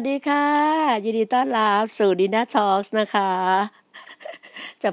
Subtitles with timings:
[0.00, 0.46] วัสดีค่ะ
[1.04, 3.30] ยินดีต้อนรับสู่ดินาทอ l k นะคะ
[4.82, 4.90] จะ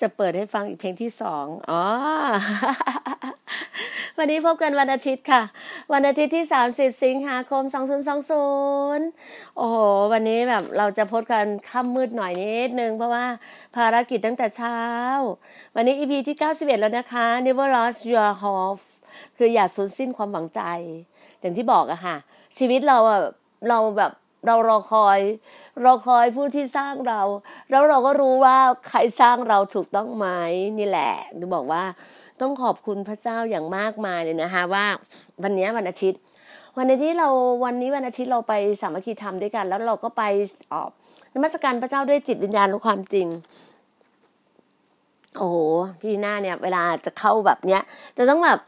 [0.00, 1.84] จะเปิดให้ฟังอีกเพลงที่สองอ๋อ
[4.18, 5.42] วันนี้พบกันวันอาทิตย์ค่ะ
[5.92, 7.62] วันอาทิตย์ที่ 30 สิงหาคม
[8.80, 9.76] 2020 โอ้โห
[10.12, 13.26] วันนี้แบบเราจะพดกันค่ำมืดหน่อยนิดนึง เพราะว่า
[13.76, 14.78] ภารกิจตั้งแต่เช้า
[15.74, 18.82] วันนี้ EP ที่ 91 แล้วนะคะ Never Lost Your Hope
[19.36, 20.60] คืออย่าสูญสิ้นความหวังใจ
[21.40, 22.16] อย่างที่บอกอะค่ะ
[22.58, 23.20] ชีวิตเราอะ
[23.70, 24.12] เราแบบ
[24.46, 25.20] เรารอคอย
[25.84, 27.20] รอคอยผู้ที่สร้างเรา
[27.70, 28.56] แล้วเราก็รู้ว่า
[28.88, 30.26] ใครสร้างเราถูกต้องไหม
[30.78, 31.84] นี่แหละหรือบอกว่า
[32.40, 34.84] ต้องขอบคุณพระเจ้าอย่างมากมายเลยนะคะว่า
[35.42, 36.20] วันนี้วันอาทิตย์
[36.78, 37.28] วันอาทิตย์เรา
[37.64, 40.22] วันนี้วันอาทิตย์เราไปสามัคคีธรรมด้วยกัน แล้วเราก็ไป
[40.72, 40.90] ออก
[41.34, 43.26] นมัสการพระเจ้าด้วยจิตวิญญาณและความจริง
[45.38, 45.56] โอ้โห
[46.00, 47.82] พี่หน้าเนี่ยเวลาจะเข้าแบบเนี้ย
[48.16, 48.58] จะต้องแบบ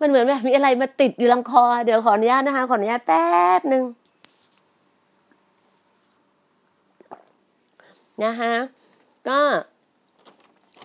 [0.00, 3.26] มันเหมือนแบบมีอะไรมาติดอยู่ลำคอ เดี๋ยวขออนุญาตนะคะ ขออนุญาตแป๊
[3.58, 3.84] บหนึ่ง
[8.24, 8.54] นะคะ
[9.28, 9.38] ก็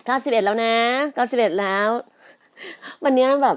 [0.06, 0.74] เก้าสิบเอ็ดแล้วนะ
[1.14, 1.88] เก้าสิบเอ็ดแล้ว
[3.04, 3.56] วันนี้แบบ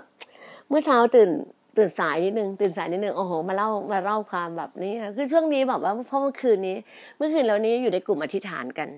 [0.70, 1.30] เมื่อเช้าตื่น
[1.78, 6.78] ตื่นสายนิดนึงตื่นสายนิดนึงโอ้โหมาเล่ามาเล่าความแบบนี้คือช่วงนี้แบบว่าเพราะเมื่อคืนนี้
[7.18, 8.90] เมื่อคืนเรานี้อยู่ในกลุ่มอธิษฐานกัน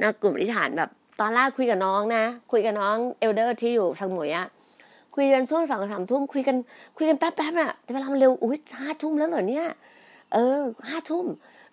[0.00, 0.90] นะกลุ่มอธิษฐานแบบ
[1.20, 4.46] ตอนแรกคุยกับน้องนะ คุยกับน้องเอลเดอร์ที่อยู่สังหมวยอะ
[5.14, 6.56] คุยกันช่วงสองสามทุ่มคุยกัน
[6.96, 9.66] คุยกันแป๊บๆอะแต่เวลามันเร็วอุ้ยห้าทุ่มแล้วเหรอเนี่ย
[10.32, 10.58] เออ
[10.88, 11.26] ห้าทุ่ม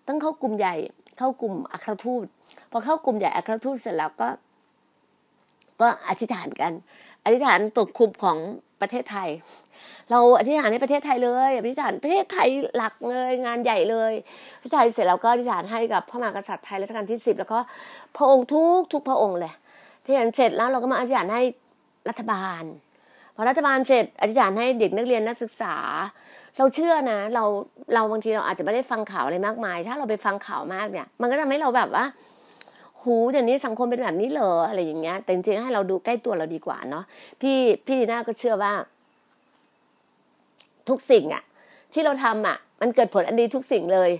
[0.07, 0.75] ต้องเข้ากลุ่มใหญ่
[1.17, 2.25] เข้ากลุ่มอัครทูต
[2.71, 4.27] พอเข้ากลุ่มใหญ่อัครทูตเสร็จแล้วก็
[5.81, 6.71] ก็อธิษฐานกัน
[7.23, 8.37] อธิษฐานปกคุมของ
[8.81, 9.29] ประเทศไทย
[10.11, 14.13] เราอธิษฐานให้ประเทศไทยเลยอธิษฐานประเทศไทยหลักเลยงานใหญ่เลย
[14.61, 17.59] ประเทศไทยเสร็จแล้วก็อธิษฐานให้กับพระมหากษัตริย์ไทยรัชกาลที่สิบแล้วก็
[18.17, 19.53] พระองค์ทุกทุกพระองค์เลย
[20.05, 21.41] ที่เสร็จแล้วเราก็มาอธิษฐานให้
[22.09, 22.63] รัฐบาล
[23.35, 25.75] พอรัฐบาลเสร็จอธิษฐานให้เด็กนักเรียนนักศึกษา
[26.57, 27.43] เราเชื่อนะ เรา
[27.93, 32.05] เราบางทีเราอาจจะไม่ได้ฟังข่าวอะไรมากมาย ถ้าเราไปฟังข่าวมากเนี่ย มันก็ทำให้เราแบบว่า
[33.03, 37.03] หูเดี๋ยวนี้สังคมเป็นแบบนี้เหรออะไรอย่างเงี้ย แต่จริงๆให้เราดูใกล้ตัวเราดีกว่าเนาะ
[37.41, 38.73] พี่พี่ดีน่าก็เชื่อว่า
[40.89, 41.43] ทุกสิ่งอะ
[41.93, 44.11] ที่เราทำอะมันเกิดผลอันดีทุกสิ่งเลย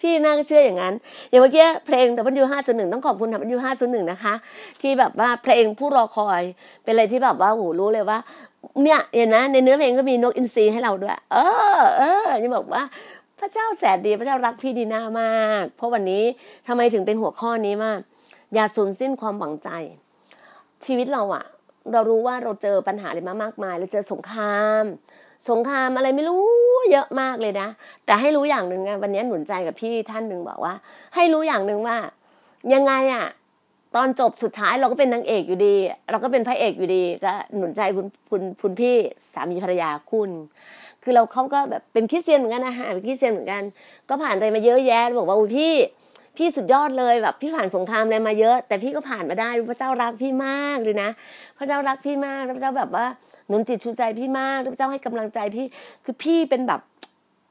[0.00, 0.94] พี่น่าก็เชื่ออย่างนั้น
[1.30, 2.06] อย่างเมื่อกี้เพลง
[2.42, 4.34] W ห้าจุดหนึ่งต้องขอบคุณ W ห้าจุดหนึ่งนะคะ
[4.80, 6.42] ที่แบบว่าเพลงผู้รอคอย
[6.82, 8.18] เป็นอะไรที่แบบว่าโหรู้เลยว่า
[8.82, 11.36] เนี่ยเห็นนะในเนื้อเพลงก็มีนกอินทรีให้เราด้วย เอ
[11.78, 12.82] อ เออนี่บอกว่า
[13.40, 16.24] พระเจ้าแสนดีพระเจ้ารักพี่ดีน่ามาก เพราะวันนี้
[16.68, 18.00] ทำไมถึงเป็นหัวข้อนี้มาก
[18.54, 19.70] อย่าสูญสิ้นความหวังใจ
[20.84, 21.44] ชีวิตเราอะ
[21.92, 24.84] เรารู้ว่าเราเจอปัญหาอะไรมามากมายเราเจอสงคราม
[25.48, 26.44] สงครามอะไรไม่รู้
[26.92, 27.68] เยอะมากเลยนะ
[28.04, 30.74] แต่ให้รู้อย่างหนึ่งไงวันนี้หนุนใจกับพี่ท่านหนึ่งบอกว่า
[31.14, 31.96] ให้รู้อย่างหนึ่งว่า
[32.74, 33.26] ยังไงอะ
[33.96, 35.76] ตอนจบสุดท้ายเราก็เป็นนางเอกอยู่ดี
[36.10, 38.96] เราก็เป็นพระเอกอยู่ดีก็หนุนใจคุณคุณคุณพี่
[39.32, 40.30] สามีภรรยาคุณ
[41.08, 43.62] คือเราเขาก็แบบเป็นคริสเตียนเหมือนกันนะฮะเป็นคริสเตียนเหมือนกัน
[44.08, 45.74] ก็ผ่านอะไรมาเยอะแยะบอกว่าอุ้ยพี่
[46.36, 51.10] พี่สุดยอดเลยแบบพี่ผ่านสงครามอะไรมาเยอะ แต่พี่ก็ผ่านมาได้พระเจ้ารักพี่มากเลยนะ
[51.58, 53.06] พระเจ้ารักพี่มากพระเจ้าแบบว่า
[53.48, 55.66] หนุนจิตชูใจพี่มากพระเจ้าให้กำลังใจพี่
[56.04, 56.80] คือพี่เป็นแบบ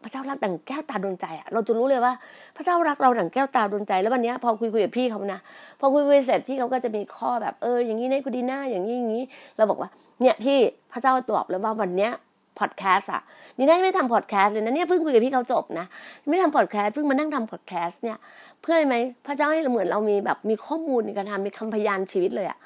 [0.03, 2.13] พระเจ้ารักดั่งแก้วตาดวงใจอะเราจะรู้เลยว่า
[2.55, 5.39] พระเจ้ารักเราดั่งแก้วตาดวงใจ แล้ววันนี้พอคุยคุยกับพี่เขานะ
[5.79, 9.23] พอคุยคุยเสร็จพี่เขาก็จะมีข้อแบบเอออย่างนี้ในกูดีหน้าอย่างนี้อย่างนี้
[9.57, 9.89] เราบอกว่า
[10.21, 10.57] เนี่ยพี่
[10.91, 12.11] พระเจ้าตอบแล้วว่าวันเนี้ย
[12.59, 13.21] พอดแคสต์อะ
[13.57, 15.85] นี่น่าไม่ทำพอดแคสต์เลยนะเนี่ยเพิ่งคุยกับพี่เขาจบนะ
[16.29, 18.17] ไม่ทำพอดแคสต์เพิ่งมานั่งทำพอดแคสต์เนี่ย
[18.61, 18.95] เพื่อไหม
[19.25, 22.57] พระเจ้าให้เราเหมือนเรามีแบบมีข้อมูลในการทำมีคำพยานชีวิตเลยอะ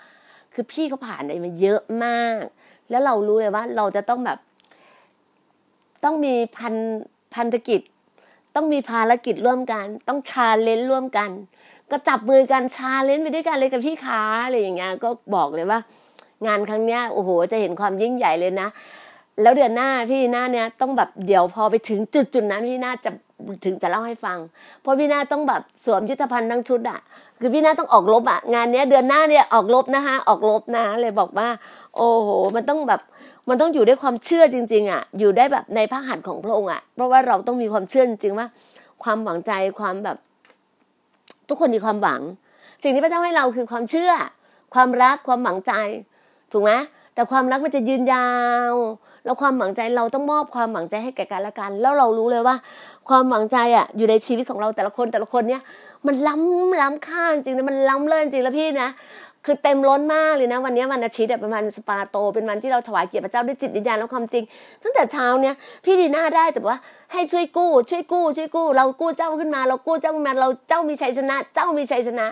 [0.53, 2.41] คือพี่เขาผ่านอะไรมาเยอะมาก
[2.89, 4.39] แล้วเรารู้เลยว่าเราจะต้องแบบ
[6.03, 6.75] ต้องมีพัน
[7.35, 7.81] พันธกิจ
[8.55, 11.29] ต้องมีภารกิจร่วมกัน ต้อง challenge ร่วมกัน
[11.91, 15.79] ก็จับมือกัน challenge ไปด้วยกันเลยกับพี่ขาอะไรอย่างเงี้ยก็บอกเลยว่า
[16.47, 18.67] งานครั้งเนี้ยโอ้โหจะเห็นความยิ่งใหญ่เลยนะ
[19.41, 23.11] แล้วเดือนหน้าพี่หน้าเนี่ยต้องแบบเดี๋ยวพอไปถึงจุดจุดนั้นพี่หน้าจะ
[23.65, 24.37] ถึงจะเล่าให้ฟัง
[24.81, 26.99] เพราะพี่หน้าต้องแบบสวมยุทธภัณฑ์ทั้งชุดอะ
[27.39, 31.47] คือพี่หน้าต้องออกรบอะงานเนี้ยเดือนหน้าเนี่ยออกรบนะคะออกรบนะเลยบอกว่า
[31.95, 33.01] โอ้โห มันต้องแบบ
[33.49, 38.47] มันต้องอยู่ด้วยความเชื่อจริง ๆอะอยู่ได้แบบในพระหัตถ์ของพระองค์อะเพราะว่าเราต้องมีความเชื่อจริงๆว่า
[39.03, 40.17] ความหวังใจความแบบ
[41.47, 42.21] ทุกคนมีความหวัง
[42.83, 44.11] สิ่งที่พระเจ้าให้เราคือความเชื่อ
[44.73, 45.73] ความรักความหวังใจ
[46.51, 46.71] ถูกไหม
[47.13, 48.31] แต่ความรักมันจะยืนยา
[48.71, 48.73] ว
[49.25, 52.55] แล้วความหวังใจเราต้องมอบความหวังใจให้แก่กันและกัน แล้วเรารู้เลยว่า
[53.09, 55.61] ความหวังใจอะอยู่ในชีวิตของเราแต่ละคนแต่ละคนเนี่ย
[56.07, 58.89] มันล้ำล้ำค่าจริงนะมันล้ำเลิศจริงแล้วพี่นะ
[59.45, 64.43] คือเต็มล้นมากเลยนะ วันนี้วันอาทิตย์เป็นวันสปาโต เป็นวันที่เราถวายเกียรติพระเจ้าด้วยจิตวิญญาณและความจริง
[64.83, 66.77] ตั้งแต่เช้าเนี่ยพี่ดีหน้าได้แต่ว่า
[67.13, 72.27] ให้ช่วยกู้ ช่วยกู้ ช่วยกู้ เรากู้เจ้าขึ้นมา เรากู้เจ้าขึ้นมา เราเจ้ามีชัยชนะ เจ้ามีชัยชนะ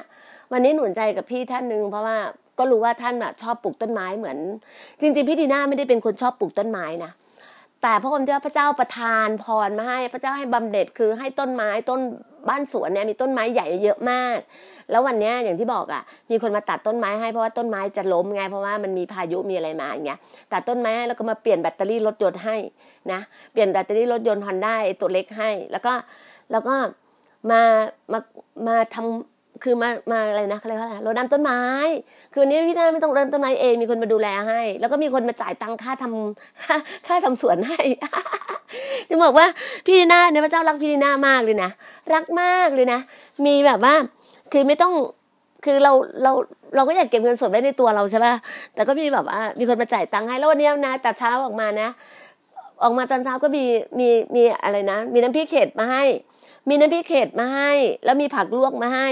[0.51, 2.17] วันนี้หนุนใจกับพี่ท่านหนึ่งเพราะว่า
[2.59, 4.37] ก็รู้ว่าท่านชอบปลูกต้นไม้เหมือน
[5.01, 7.11] จริง ๆพี่ดีน่าไม่ได้เป็นคนชอบปลูกต้นไม้นะ
[7.81, 11.99] แต่พระองค์เจ้าพระเจ้าประทานพรมาให้พระเจ้าให้บำเหน็จคือให้ต้นไม้ต้น
[12.49, 14.37] บ้านสวนเนี่ยมีต้นไม้ใหญ่เยอะมาก
[14.91, 16.01] แล้ววันนี้อย่างที่บอกอะ
[16.31, 20.19] มีคนมาตัดต้นไม้ให้เพราะว่าต้นไม้จะล้มไงเพราะว่ามันมีพายุมีอะไรมาอย่างเงี้ย
[20.51, 22.57] ตัดต้นไม้แล้วก็มาเปลี่ยนแบตเตอรี่รถยนต์ให้
[23.11, 23.19] นะ
[23.51, 25.93] เปลี่ยนแบตเตอรี่รถยนต์ฮอนด้าตัวเล็กให้ แล้วก็
[26.51, 26.75] แล้วก็
[27.51, 27.61] มา
[28.11, 28.19] มา
[28.67, 31.61] มาทำ คือมามาอะไรนะอะไรเขารดน้ำต้นไม้
[32.33, 36.75] คือนี้พี่นาไม่ต้องรดน้ำต้นไม้เองมีคนมาดูแลให้ แล้วก็มีคนมาจ่ายตังค่าทำค่า
[37.07, 37.79] ค่าทำสวนให้
[39.09, 39.45] จะบอกว่า
[39.85, 41.69] พี่ดีนาเนี่ยพระเจ้ารักพี่ดีนามากเลยนะ
[42.13, 42.99] รักมากเลยนะ
[43.45, 43.93] มีแบบว่า
[44.51, 44.93] คือไม่ต้อง
[45.65, 45.91] คือเรา
[46.23, 46.31] เรา
[46.75, 48.33] เราก็อยากเก็บเงินสดไว้ในตัวเราใช่ป่ะ
[48.73, 51.89] แต่ก็มีแบบว่ามีคนมาจ่ายตังค์ให้แล้ววันนี้นะแต่เช้าออกมานะ
[52.83, 53.65] ออกมาตอนเช้าก็มี
[53.99, 56.03] มีมีอะไรนะ มีน้ำพริกเข็ดมาให้
[56.69, 57.71] มีน้ำพริกเข็ดมาให้
[58.05, 59.09] แล้วมีผักลวกมาให้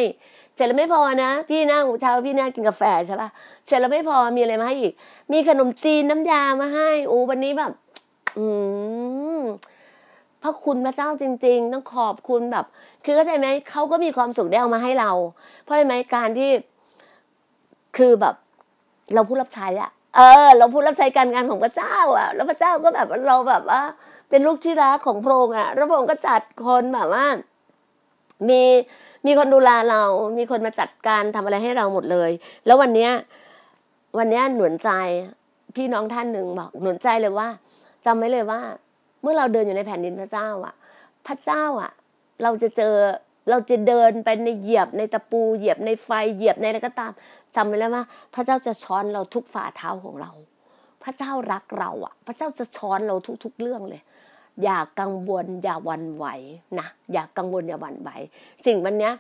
[0.58, 3.30] เสร็จแล้วไม่พอนะ พี่นั่งเช้าพี่นั่งกินกาแฟใช่ป่ะ
[3.66, 4.94] เสร็จแล้วไม่พอมีอะไรมาให้อีก
[5.32, 7.72] มีขนมจีนน้ำยามาให้โอ้วันนี้แบบ
[8.38, 8.46] อื
[9.40, 9.42] ม
[10.42, 12.66] พระคุณพระเจ้าจริง ๆ ต้องขอบคุณแบบ
[13.06, 15.12] คือเข้าใจไหมเขาก็มีความสุขได้เอามาให้เรา
[15.64, 16.50] เพราะอะไรไหมการที่
[17.98, 18.36] คือแบบ
[19.14, 23.82] เราผู้รับใช้อะเออ เราผู้รับใช้การงานของพระเจ้าอะแล้วพระเจ้าก็แบบเราแบบว่า
[24.30, 27.26] เป็นลูกที่รักของพระองค์อะแล้วพระองค์ก็จัดคนแบบว่า
[28.50, 28.64] มี
[29.26, 30.04] มีคนดูแลเรา
[30.38, 32.32] มีคนมาจัดการทำอะไรให้เราหมดเลย
[32.66, 33.12] แล้ววันเนี้ย
[34.18, 34.90] วันเนี้ยหนุนใจ
[35.76, 37.50] พี่น้องท่านหนึ่งบอกหนุนใจเลยว่า
[38.06, 38.62] จำไว้เลยว่า
[39.22, 40.76] เมื่อเราเดินอยู่ในแผ่นดินพระเจ้าอะ
[41.28, 41.92] พระเจ้าอะ
[42.44, 42.94] เราจะเจอ
[43.50, 47.12] เราจะเดินไปในเหยียบในตะปูเหยียบในไฟเหยียบในอะไรก็ตาม
[47.56, 50.32] จำไว้แล้วว่าพระเจ้าจะช้อนเราทุกฝ่าเท้าของเรา
[51.04, 54.02] พระเจ้ารักเราอะ พระเจ้าจะช้อนเราทุกๆเรื่องเลย
[54.64, 56.26] อย่ากังวลอย่าหวันไหว
[56.80, 58.10] นะอย่ากังวลอย่าหวันไหว
[58.66, 59.14] สิ่งวันเนี้ย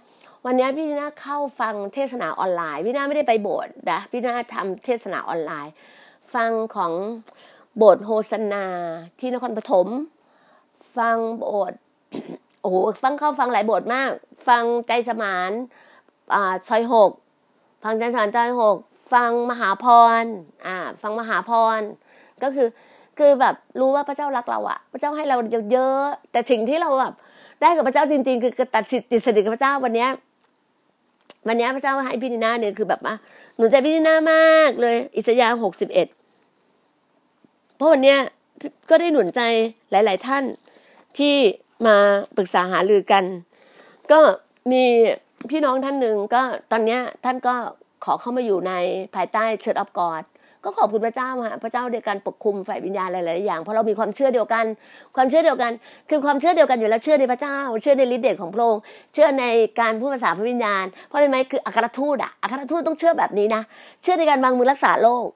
[0.46, 5.74] วันนี้พี่นาเข้าฟังเทศนาออนไลน์พี่นาไม่ได้ไปโบสถ์นะพี่นาทำเทศนาออนไลน์
[6.34, 6.94] ฟังของ
[7.78, 8.66] โบสถ์โฮสนา
[9.20, 9.88] ที่นครปฐม
[10.98, 11.80] ฟังโบสถ์
[12.62, 14.12] โอ้โหฟังเข้าฟังหลายโบสถ์มาก
[14.48, 15.52] ฟังใจสมาน
[16.34, 17.12] อ่าซอยหก
[17.84, 18.78] ฟังใจสมานซอยหก
[19.14, 19.86] ฟังมหาพ
[20.22, 20.24] ร
[20.66, 21.80] อ่าฟังมหาพร
[22.44, 22.68] ก็คือ
[23.18, 25.38] คือแบบรู้ว่าพระเจ้ารักเราอะพระเจ้าให้เรา
[25.72, 27.14] เยอะๆแต่สิ่งที่เราแบบ
[27.62, 30.10] ได้กับพระเจ้าจริง ๆ คือตัดสิทธิ์ติดสนิทกับพระเจ้าวันเนี้ย
[31.48, 33.16] วันนี้พระเจ้าให้พี่นีนาเนี่ยคือแบบว่า
[33.58, 36.08] หนูใจพี่นีนามากเลย อิสยาห์หกสิบเอ็ด
[37.76, 38.20] เพราะวันเนี้ย
[38.90, 39.42] ก็ได้หนุนใจ
[39.92, 40.44] หลาย ๆ ท่าน
[41.18, 41.36] ที่
[41.88, 41.98] มา
[42.38, 43.24] ปรึกษาหารือกัน
[44.12, 44.20] ก็
[44.72, 44.84] มี
[45.50, 47.56] พี่น้องท่านหนึ่งก็ตอนเนี้ยท่านก็
[48.06, 48.74] ขอเข้ามาอยู่ใน
[49.16, 50.24] ภายใต้เชิดออฟกอด
[50.64, 54.66] ก็ขอบคุณพระเจ้าฮะพระเจ้าในการปกคุมฝ่ายวิญญาณหลายๆอย่างเพราะเรามีความเชื่อเดียวกัน
[55.16, 55.72] ความเชื่อเดียวกัน
[56.10, 58.82] คือความเชื่อเดียวกันอยู่แล้วเชื่อในพระเจ้า เชื่อในฤทธิ์เดชของพระองค์
[59.14, 59.46] เชื่อใน
[59.80, 63.62] การพูดภาษาพระวิญญาณ เพราะอะไรไหมคืออัครทูตอะอัครทูตต้องเชื่อแบบนี้นะ
[64.04, 65.28] เชื่อในการวางมือรักษาโรค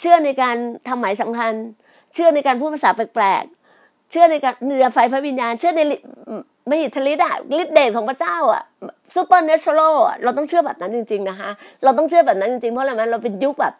[0.00, 0.56] เชื่อในการ
[0.88, 1.52] ทำหมายสำคัญ
[2.14, 5.80] เชื่อในการพูดภาษาแปลกๆเชื่อในการเหนือไฟพระวิญญาณ เชื่อใน
[6.70, 8.62] มหิทธิฤทธิ์อะฤทธิ์เดชของพระเจ้าอะ
[9.14, 11.50] ซูเปอร์เนเชอรัลเราต้องเชื่อแบบนั้นจริง ๆนะคะ
[11.84, 13.74] เราต้องเชื่อแบบนั้นจริงๆเพราะอะไรไหมเราเป็นยุคแบบ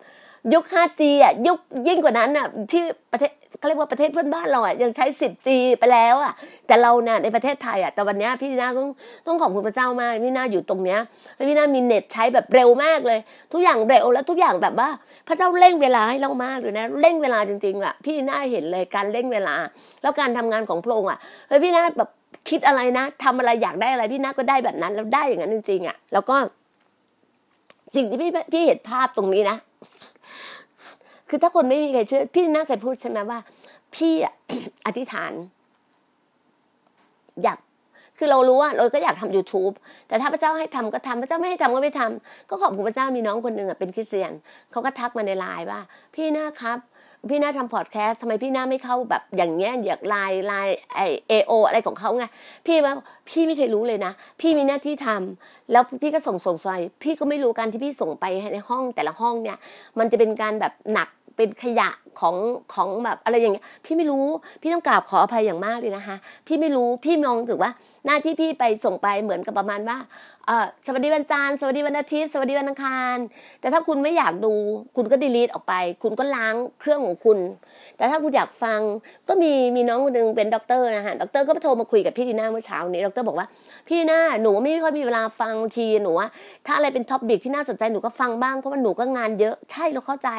[0.52, 1.58] ยุค 5G อะยุค
[1.88, 2.82] ยิ่งกว่านั้นอะที่
[3.12, 5.48] ประเทศเขาเรียกว่าประเทศเพื่อนบ้านเราอะยังใช้ 10G
[5.78, 6.32] ไปแล้วอะ
[6.66, 8.88] แต่เราเนี่ยในประเทศไทยอะแต่วันนี้พี่นาต้อง
[9.26, 11.00] ต้องขอบคุณพระเจ้ามากพี่นาอยู่ตรงเนี้ย
[11.34, 13.18] แล้วพี่นามีเน็ตใช้แบบเร็วมากเลย
[13.52, 14.88] ทุกอย่างเร็วแล้วทุกอย่างแบบว่า
[15.28, 19.54] พระเจ้าเร่งเวลาให้เรามากเลยนะเร่งเวลาจริงๆอะพี่นาเห็นเลยการเร่งเวลา
[20.02, 22.10] แล้วการทำงานของพระองค์อะเฮ้ยพี่นาแบบ
[22.50, 26.36] คิดอะไรนะทำอะไรอยากได้อะไรพี่นาก็ได้แบบนั้นแล้วได้อย่างนั้นจริงๆอะแล้วก็
[27.94, 29.56] สิ่งที่พี่พี่เห็นภาพตรงนี้นะ
[31.34, 33.38] คือถ้าคนไม่มีใครเชื่อพี่น่าเคยพูดใช่ไหมว่า
[33.94, 34.12] พี่
[34.86, 35.32] อธิษฐาน
[37.42, 37.58] อยาก
[38.18, 39.74] คือเรารู้ว่าเราก็อยากทำ YouTube
[40.08, 44.32] แต่ถ้าพระเจ้าให้ทำก็ทำพระเจ้าไม่ให้ทำก็ไม่ทำก็ขอบคุณพระเจ้ามีน้องคนหนึ่งอะเป็นคริสเตียน
[44.70, 45.80] เขาก็ทักมาในไลน์ว่า
[46.14, 46.78] พี่น่าครับ
[47.30, 52.24] พี่น่าทำพอดแคสต์ทำไมพี่น่าไม่เข้าแบบอย่างเงี้ยอยากไลน์ LINE OA อะไรของเขาไง
[52.66, 52.94] พี่ว่า
[53.28, 56.70] พี่ไม่เคยรู้เลยนะ พี่มีหน้าที่ทำแล้วพี่ก็ส่งส่งไป
[57.02, 58.24] พี่ก็ไม่รู้การที่พี่ส่งไป
[58.54, 59.58] ในห้องแต่ละห้องเนี่ย
[59.98, 62.36] มันจะเป็นการแบบหนัก เป็นขยะของ
[62.74, 64.26] ของแบบอะไรอย่างเงี้ยพี่ไม่รู้
[64.60, 67.72] พี่ต้องกราบขออภัยอย่างมากเลยนะคะพี่ไม่รู้พี่มองถึงว่า
[68.06, 69.98] หน้าที่พี่ไปส่งไปเหมือนกับประมาณว่า
[70.46, 73.16] เออสวัสดีวันจันทร์สวัสดีวันอาทิตย์สวัสดีวันอังคาร
[73.60, 74.54] แต่ถ้าคุณไม่อยากดู
[74.96, 77.38] คุณก็ delete ออกไป คุณก็ล้างเครื่องของคุณ
[77.96, 78.80] แต่ถ้าคุณอยากฟัง
[79.28, 83.46] ก็มีมีน้องคนหนึ่งเป็นด็อกเตอร์นะฮะด็อกเตอร์ก็โทรมาคุยกับพี่ดีน่าเมื่อเช้านี้ด็อกเตอร์บอกว่า
[83.88, 86.28] พี่น่าหนูไม่ค่อยมีเวลาฟังทีหนูว่า
[86.66, 90.30] ถ้าอะไรเป็น topic ที่น่าสนใจหนูก็ฟังบ้างเพราะว่าหนูก็งานเยอะใช่เราเข้าใจ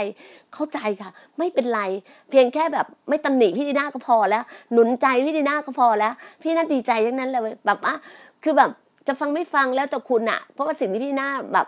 [0.53, 1.81] เข้าใจค่ะ ไม่เป็นไร
[2.29, 7.93] เพียงแค่แบบไม่ตำหนิพี่ดีน่าก็พอแล้ว หนุนใจพี่ดีน่าก็พอแล้ว พี่น่าดีใจอย่างนั้นเลยแบบว่า
[8.43, 8.69] คือแบบ
[9.07, 11.67] จะฟังไม่ฟังแล้วแต่คุณอะเพราะว่าสิ่งที่พี่น่าแบบ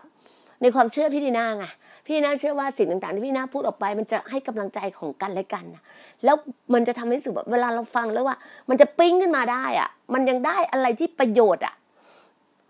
[0.62, 1.66] ในความเชื่อพี่ดีน่าไง
[2.08, 5.84] พี่น่าเชื่อว่าสิ่งต่างๆที่พี่น่าพูดออกไป มันจะให้กำลังใจของกันและกันนะ
[6.26, 6.36] แล้ว
[6.74, 8.38] มันจะทำให้รู้สึกแบบเวลาเราฟังแล้วว่า
[8.70, 11.76] มันจะปิ๊งขึ้นมาได้อะมันยังได้อะไรที่ประโยชน์อะ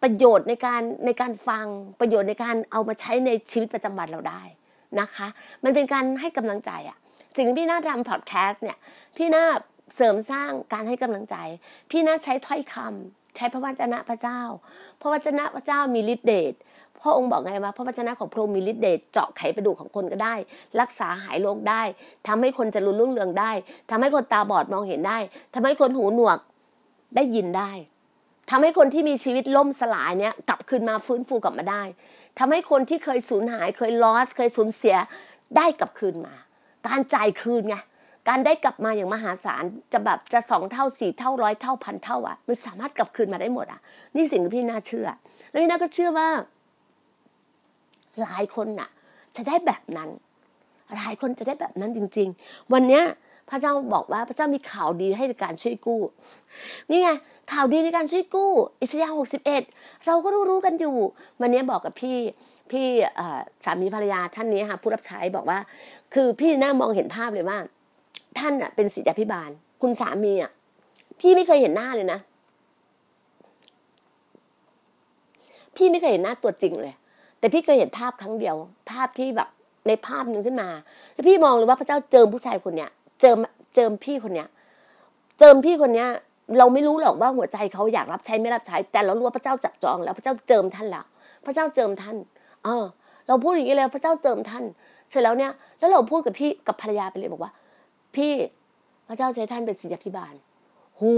[0.03, 1.65] ประโยชน์ในการในการฟัง
[1.99, 4.41] ประโยชน์ในการเอามาใช้ในชีวิตประจำวันเราได้
[4.99, 5.27] นะคะ
[5.63, 6.97] มันเป็นการให้กำลังใจอะ
[7.35, 8.77] สิ่งที่พี่น่าทำพอดแคสต์เนี่ย
[9.17, 9.45] พี่น่า
[9.95, 11.35] เสริมสร้างการให้กำลังใจ
[11.91, 14.41] พี่น่าใช้ถ้อยคำใช้พระวจนะพระเจ้า
[15.01, 16.53] พระวจนะพระเจ้ามีฤทธิ์เดช
[17.01, 20.35] พระองค์บอกไงว่าพระวจนะของพระองค์มีฤทธิ์เดชเจาะไขกระดูกของคนก็ได้
[20.79, 21.81] รักษาหายโรคได้
[22.27, 23.51] ทำให้คนจะรุนรุ่งเรืองได้
[23.89, 25.17] ทำให้คนตาบอดมองเห็นได้
[25.53, 26.37] ทำให้คนหูหนวก
[27.15, 27.71] ได้ยินได้
[28.49, 31.83] ทำให้คนที่มีชีวิตล่มสลายเนี่ยกลับคืนมาฟื้นฟูกลับมาได้
[32.39, 34.95] ทำให้คนที่เคยสูญหายเคยลอส เคยสูญเสีย
[35.57, 36.35] ได้กลับคืนมา
[36.87, 37.77] การจ่ายคืนไง
[38.27, 39.63] การได้กลับมาอย่างมหาศาล
[39.93, 43.79] จะแบบจะสองเท่าสี่เท่าร้อยเท่าพันเท่าอะมันสามารถกลับคืนมาได้หมดอะ
[44.15, 45.07] นี่สิ่งที่พี่น่าเชื่อ
[45.49, 46.29] แล้วพี่น่าก็เชื่อว่า
[48.21, 48.89] หลายคนน่ะ
[49.35, 50.09] จะได้แบบนั้น
[50.95, 53.03] หลายคนจะได้แบบนั้นจริง ๆ วันเนี้ย
[53.49, 56.01] พระเจ้าบอกว่าพระเจ้ามีข่าวดีให้ในการช่วยกู้
[56.89, 57.09] นี่ไง
[57.51, 59.63] ข่าวดีในการช่วยกู้ อิสยาห์หกสิบเอ็ด
[60.05, 60.95] เราก็รู้รู้กันอยู่
[61.41, 62.17] วันนี้บอกกับพี่
[62.71, 62.85] พี่
[63.65, 65.59] สามีภรรยาท่านนี้ค่ะผู้รับใช้บอกว่า
[66.13, 67.57] คือพี่น่ามองเห็นภาพเลยว่า
[68.39, 69.49] ท่านอะเป็นศิษยาพิบาล
[69.81, 70.51] คุณสามีอะ
[71.19, 72.19] พี่ไม่เคยเห็นหน้าเลยนะ
[75.75, 76.95] พี่ไม่เคยเห็นหน้าตัวจริงเลย
[77.47, 78.55] แต่พี่เคยเห็นภาพครั้งเดียว
[78.91, 79.49] ภาพที่แบบ
[79.87, 80.69] ในภาพนึงขึ้นมา
[81.13, 82.89] แล้วพี่มองเลยว่าพระเจ้าเจิมผู้ชายคนเนี้ย
[83.21, 83.37] เจิม
[83.75, 84.47] เจิมพี่คนเนี้ย
[85.39, 86.07] เจิมพี่คนเนี้ย
[86.57, 91.05] เราไม่รู้หรอกว่าหัวใจเขาอยากรับใช้ไม่รับใช้ แต่เรารู้ว่าพระเจ้าจับจอง แล้วพระเจ้าเจิมท่านแล้ว
[91.45, 92.15] พระเจ้าเจิมท่าน
[92.63, 92.85] เออ
[93.27, 94.63] เราพูดอย่างนี้เลยพระเจ้าเจิมท่าน
[95.09, 97.51] เสร็จแล้วเนี่ย แล้วเราพูดกับพี่กับภรรยาไปเลยบอกว่า
[98.15, 98.31] พี่
[99.07, 100.33] พระเจ้าใช้ท่านเป็นศิษยาพิบาล
[100.99, 101.13] หู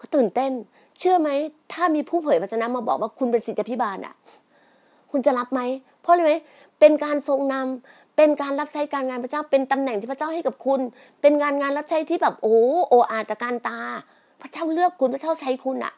[0.00, 0.52] ก็ตื่นเต้น
[0.98, 1.28] เชื่อไหม
[1.72, 4.14] ถ้ามีผู้เผยพระชนะมาบอกว่าคุณเป็นศิษยาพิบาลอะ
[5.10, 5.60] คุณจะรับไหม
[6.02, 6.34] เพราะอะไรไหม
[6.80, 10.80] เป็นการทรงนำเป็นการรับใช้การงานพระเจ้าเป็นตำแหน่งที่พระเจ้าให้กับคุณ
[11.20, 12.56] เป็นงานงานรับใช้ที่แบบโอ้
[12.88, 13.78] โออาตการตา
[14.40, 15.92] พระเจ้าเลือกคุณพระเจ้าใช้คุณอะ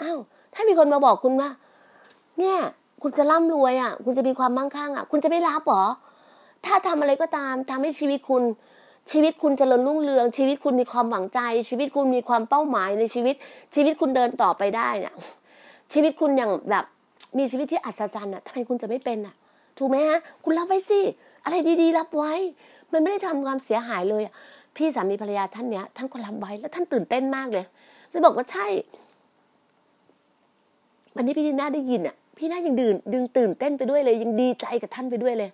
[0.00, 0.18] อ้าว
[0.54, 1.50] ถ้ามีคนมาบอกคุณว่า
[2.38, 2.58] เนี่ย
[3.02, 5.84] คุณจะร่ำรวยอะคุณจะมีความมั่งคั่งอะคุณจะไม่รับหรอ
[6.66, 8.42] ถ้าทำอะไรก็ตามทำให้ชีวิตคุณ
[9.10, 13.34] ชีวิตคุณจเจริญรุ่งเรือง ชีวิตคุณมีความหวังใจ ชีวิตคุณมีความเป้าหมายในชีวิต
[13.74, 15.14] ชีวิตคุณเดินต่อไปได้น่ะ
[15.92, 16.84] ชีวิตคุณอย่างแบบ
[17.36, 19.34] มีชีวิตที่อัศจรรย์อะทำไมคุณจะไม่เป็นอะ
[19.78, 21.00] ถูกไหมฮะ คุณรับไว้สิ
[21.44, 22.32] อะไรดีๆ รับไว้
[22.92, 24.22] มันไม่ได้ทำความเสียหายเลย
[24.76, 27.64] พี่สามีภรรยาท่านเนี้ยท่านก็รับไว้แล้วท่านตื่นเต้นมากเลย
[28.10, 28.66] เลยบอกว่าใช่
[31.16, 35.50] วันนี้พี่ดีน่าได้ยินอะ พี่น่ายังดื่นดึงตื่นเต้นไปด้วยเลย ยังดีใจกับท่านไปด้วยเลย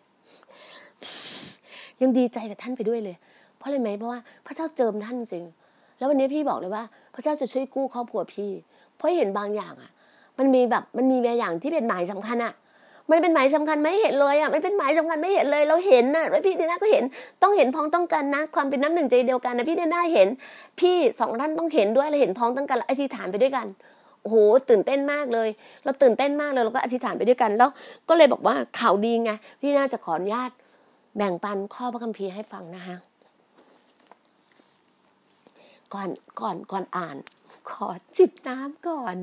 [2.02, 3.16] ยังดีใจกับท่านไปด้วยเลย
[3.56, 5.44] เพราะอะไรไหมเพราะว่าพระเจ้าเจิมท่านจริง
[5.98, 8.50] แล้ววันนี้พี่บอกเลยว่า พระเจ้าจะช่วยกู้ครอบครัวพี่
[8.96, 9.90] เพราะเห็นบางอย่างอะ
[10.38, 12.54] มันมีแบบมันมีบางอย่างที่เป็นหมายสำคัญอะ
[13.10, 17.04] มันเป็นหมายสำคัญไม่เห็นเลยอะมันเป็นหมายสำคัญไม่เห็นเลย เราเห็นนะพี่เดน่าก็เห็น
[17.42, 20.28] ต้องเห็นพ้องต้องกันนะ ความเป็นน้ำหนึ่งใจเดียวกันนะพี่เดน่าเห็น
[20.80, 23.66] พี่สองท่านต้องเห็นด้วยเราเห็นพ้องต้องกันแล้วอธิษฐานไปด้วยกัน
[24.22, 24.36] โอ้โห
[24.68, 25.48] ตื่นเต้นมากเลย
[25.84, 27.70] เราตื่นเต้นมากเลยเราก็อธิษฐานไปด้วยกัน แล้ว
[28.08, 30.50] ก็เลยบอกว่าข่าวดีไงพี่น่าจะขออนุญาต
[31.16, 32.96] แบ่งปันข้อพระคัมภีร์ให้ฟังนะคะ
[35.94, 36.08] ก่อน
[36.40, 37.16] ก่อนก่อนอ่าน
[37.70, 39.16] ขอจิบน้ำก่อน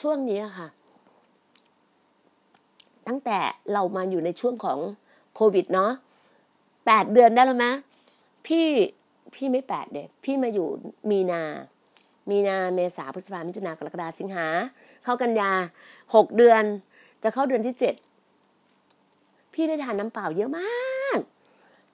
[0.00, 0.68] ช่วงนี้ค่ะ
[3.06, 3.38] ตั้งแต่
[3.72, 4.78] เรามาอยู่ในช่วงของ
[5.34, 5.92] โควิดเนาะ
[6.86, 7.66] แปดเดือนได้แล้วไหม
[8.46, 8.66] พี่
[9.34, 10.68] พี่ไม่แปดเด็พี่มาอยู่
[11.10, 11.42] มีนา
[12.30, 14.46] มีนาเมษาพฤษภามิถุนากรกฎาสิงหา
[15.04, 15.52] เข้ากันยา
[16.14, 16.62] หกเดือน
[17.22, 17.94] จะเข้าเดือนที่เจ็ด
[19.52, 21.18] พี่ได้ทานน้ำเปล่าเยอะมาก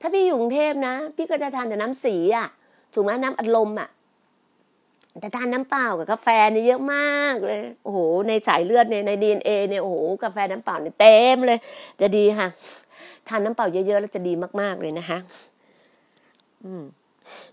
[0.01, 2.49] ถ้าพี่อยู่กรุงเทพนะ พี่ก็จะทานแต่น้ำสีอะ
[2.95, 3.88] ถูกไหมน้ำอัดลมอะ
[5.20, 7.98] แต่ทานน้ำเปล่ากับกาแฟเนี่ยเยอะมากเลย โอ้โห
[8.29, 11.59] ในสายเลือดเนี่ยในดีเอ็นเอเนี่ยโอ้โหกาแฟน้ำเปล่าเนี่ยเต็มเลย
[12.01, 12.48] จะดีค่ะ
[13.29, 15.18] ทานน้ำเปล่าเยอะๆแล้วจะดีมากๆเลยนะคะ
[16.64, 16.85] อืม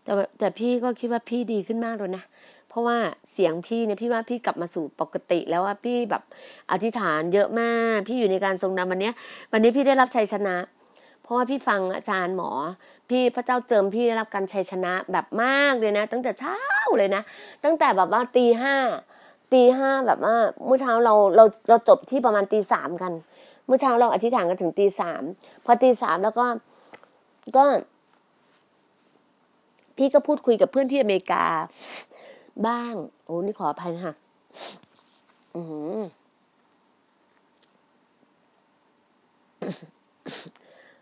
[0.03, 2.23] แต่แต่พี่ก็คิดว่าพี่ดีขึ้นมากเลยนะ
[2.69, 2.97] เพราะว่า
[3.31, 6.23] เสียงพี่เนี่ยพี่ว่าพี่กลับมาสู่ปกติ แล้วว่าพี่แบบ
[6.71, 9.11] อธิษฐานเยอะมาก พี่อยู่ในการทรงนำวันนี้
[9.51, 10.55] วันนี้พี่ได้รับชัยชนะ
[11.29, 12.51] ราะว่าพี่ฟังอาจารย์หมอ
[13.09, 16.59] พี่พระเจ้าเจิมพี่ได้รับการชัยชนะแบบมากเลยนะ ตั้งแต่เช้า
[16.97, 17.21] เลยนะ
[17.63, 18.75] ตั้งแต่แบบว่าตีห้า
[19.53, 23.13] ตีห้าแบบว่าเมื่อเช้าเราเราเราจบที่ประมาณตีสามกัน
[23.65, 25.23] เมื่อเช้าเราอธิษฐานกันถึงตีสาม
[25.65, 26.45] พอตีสามแล้วก็
[27.57, 27.63] ก็
[29.97, 31.43] พี่ก็พูดคุยกับเพื่อนที่อเมริกา
[32.67, 32.93] บ้าง
[33.25, 34.13] โอ้นี่ขออภัยนะคะ
[35.55, 35.61] อื
[35.97, 36.01] อ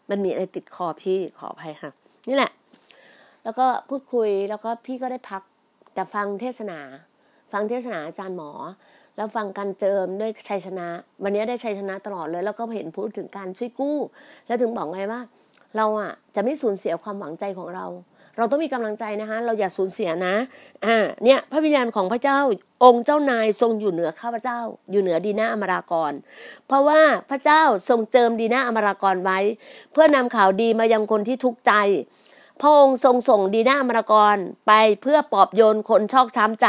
[0.09, 1.91] มันมีอะไรติดคอพี่ขออภัยค่ะ
[2.29, 2.51] นี่แหละ
[3.43, 5.41] แล้วก็พูดคุยแล้วก็พี่ก็ได้พัก
[5.93, 6.79] แต่ฟังเทศนา
[7.51, 8.51] ฟังเทศนาอาจารย์หมอ
[9.15, 10.87] แล้วฟังการเจิมด้วยชัยชนะ
[11.23, 13.97] วันนี้ได้ชัยชนะตลอดเลย แล้วก็เห็นพูดถึงการช่วยกู้
[14.47, 15.21] แล้วถึงบอกไงว่า
[15.77, 17.85] เราอะจะไม่สูญเสียความหวังใจของเรา
[18.38, 20.36] เราต้องมีกำลังใจนะคะ เราอย่าสูญเสียนะ
[20.86, 22.39] อ่าเนี่ยพระวิญญาณของพระเจ้า
[22.84, 24.60] องค์เจ้านายทรงอยู่เหนือข้าพเจ้า
[24.91, 26.12] อยู่เหนือดีนาอมรากร
[26.67, 29.39] เพราะว่าพระเจ้าทรงเจิมดีนาอมรากรไว้
[29.91, 31.73] เพื่อนำข่าวดีมายังคนที่ทุกข์ใจ
[32.62, 34.71] พระองค์ทรงส่งดีนาอมรากรไป
[35.02, 36.67] เพื่อปอบโยนคนชอกช้ำใจ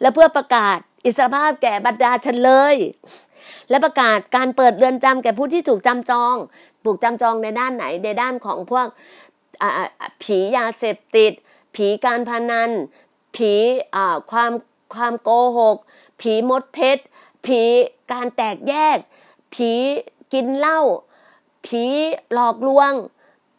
[0.00, 2.76] และเพื่อประกาศอิสรภาพแก่บรรดาฉันเลย
[3.70, 6.36] และประกาศการเปิดเรือนจำแก่ผู้ที่ถูกจำจอง
[6.84, 8.86] ถูกจำจองในด้านไหนในด้านของพวก
[10.22, 11.32] ผียาเสพติด
[11.74, 12.70] ผีการพนัน
[13.36, 13.52] ผี
[14.30, 14.52] ความ
[14.94, 15.76] ความโกหก
[16.20, 16.98] ผีมดเท็จ
[17.46, 17.60] ผี
[18.12, 18.98] การแตกแยก
[19.54, 19.72] ผี
[20.32, 20.80] กินเหล้า
[21.66, 21.84] ผี
[22.32, 22.92] หลอกลวง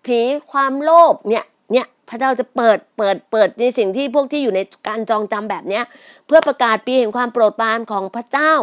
[0.05, 0.19] ผี
[0.51, 1.50] ความโลภเนี่ยเนี่ย
[2.11, 5.83] พระเจ้าจะเปิดเปิดเปิดในสิ่งที่พวกที่อยู่ในการจองจำแบบเนี้ย
[6.27, 8.53] เพื่อประกาศปีแห่งความโปรดปรานของพระเจ้า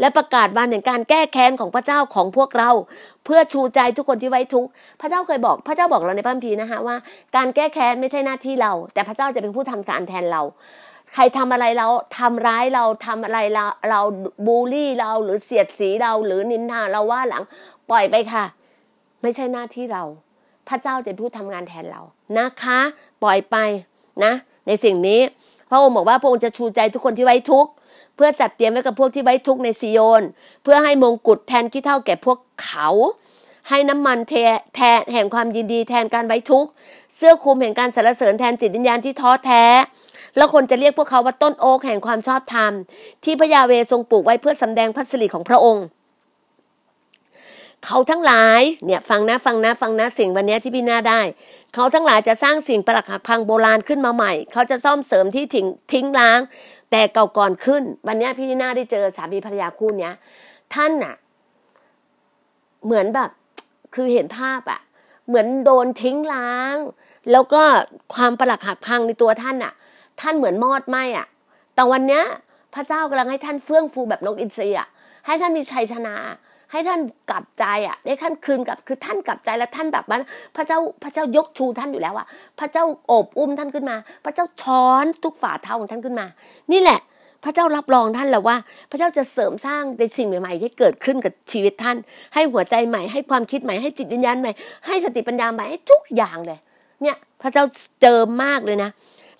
[0.00, 2.70] และประกาศวันแห่งการแก้แค้นของพระเจ้าของพวกเรา
[3.24, 4.68] เพื่อชูใจทุกคนที่ไว้ทุกข์
[5.00, 6.96] พระเจ้าเคยบอก พระเจ้าบอกเราในพระคัมภีร์นะคะว่า
[7.36, 10.42] การแก้แค้นไม่ใช่หน้าที่เรา แต่พระเจ้าจะเป็นผู้ทำการแทนเรา
[11.14, 11.88] ใครทำอะไรเรา
[12.18, 14.00] ทำร้ายเราทำอะไรเราเรา
[14.46, 17.42] บูลลี่เราหรือเสียดสีเราหรือนินทาเราว่าหลัง
[17.90, 18.44] ปล่อยไปค่ะ
[19.22, 20.04] ไม่ใช่หน้าที่เรา
[20.68, 22.02] พระเจ้าจะพูดทำงานแทนเรา
[22.38, 22.80] นะคะ
[23.22, 23.56] ปล่อยไป
[24.24, 24.32] นะ
[24.66, 25.20] ในสิ่งนี้
[25.70, 27.70] พระองค์บอกว่าพระองค์จะชูใจทุกคนที่ไว้ทุกข์
[28.16, 30.22] เพื่อจัดเตรียมไว้กับพวกที่ไว้ทุกข์ในซิโยน
[30.62, 32.88] เพื่อให้มงกุฎแทนขี้เท่าแก่พวกเขา
[33.68, 34.34] ให้น้ำมันแท
[34.74, 36.70] แทนแห่งความยินดีแทนการไว้ทุกข์
[37.16, 39.64] เสื้อคลุมแห่งการสรรเสริญแทนจิตวิญญาณที่ท้อแท้
[40.36, 42.72] แล้วคนจะเรียกพวกเขาว่าต้นโอ๊กแห่งความชอบธรรม
[43.24, 45.84] ที่พระยาเวทรงปลูกไว้เพื่อสำแดงพระสิริของพระองค์
[47.84, 51.20] เขาทั้งหลายเนี่ยฟังนะฟังนะฟังนะสิ่งวันนี้ที่พี่นาได้
[51.74, 56.40] เขาทั้งหลายจะสร้างสิ่งประหลักหักพังโบราณขึ้นมาใหม่ เขาจะซ่อมเสริมที่ทิ้งทิ้งล้าง
[56.90, 60.14] แต่เก่าก่อนขึ้น วันนี้พี่นาได้เจอสามีภรรยาคู่เนี้ย
[60.74, 61.14] ท่านน่ะ
[62.84, 63.30] เหมือนแบบ
[63.94, 64.80] คือเห็นภาพอะ
[65.28, 66.76] เหมือนโดนทิ้งล้าง
[67.32, 67.62] แล้วก็
[68.14, 69.72] ความประหลักหักพังในตัวท่านอะ
[70.20, 71.26] ท่านเหมือนมอดไหมอะ
[71.74, 72.24] แต่วันเนี้ย
[72.74, 74.88] พระเจ้ากำลังให้ท่านเฟื่องฟูแบบนกอินทรีอะ
[75.26, 76.16] ให้ท่านมีชัยชนะ
[76.72, 77.00] ให้ท่าน
[77.30, 80.18] กลับใจอะได้ท่านคืนกลับคือท่านกลับใจแล้วท่านแบบว่า
[80.56, 82.26] พระเจ้าพระเจ้ายกชูท่านอยู่แล้วอะ
[82.60, 86.26] พระเจ้าโอบอุ้มท่านขึ้นมา พระเจ้าช้อนทุกฝ่าเท้าของท่านขึ้นมา
[86.72, 87.00] นี่แหละ
[87.44, 88.56] พระเจ้ารับรองท่านแล้วว่า
[88.90, 91.96] พระเจ้าจะเสริมสร้างในสิ่งใหม่ๆที่เกิดขึ้นกับชีวิตท่าน
[92.34, 94.52] ให้หัวใจใหม่ให้ความคิดใหม่ให้จิตวิญญาณใหม่
[94.86, 96.58] ให้สติปัญญาใหม่ให้ทุกอย่างเลย
[97.02, 97.64] เนี่ยพระเจ้า
[98.00, 98.90] เจิมมากเลยนะ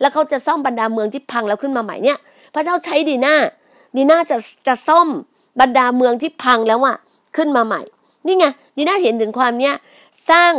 [0.01, 2.19] แล้วเขาจะซ่อมบรรดาเมืองที่พังแล้วขึ้นมาใหม่เนี่ย
[2.55, 3.35] พระเจ้าใช้ดีน่า
[3.97, 4.37] ดีน่าจะ
[4.67, 5.09] จะซ่อม
[5.61, 6.97] บรรดาเมืองที่พังแล้วอะ
[7.37, 7.83] ขึ้นมาใหม่
[8.27, 8.47] นี่ไง
[8.77, 9.75] ดีน่าเห็นถึงความเนี้ย
[10.31, 10.53] สร้าง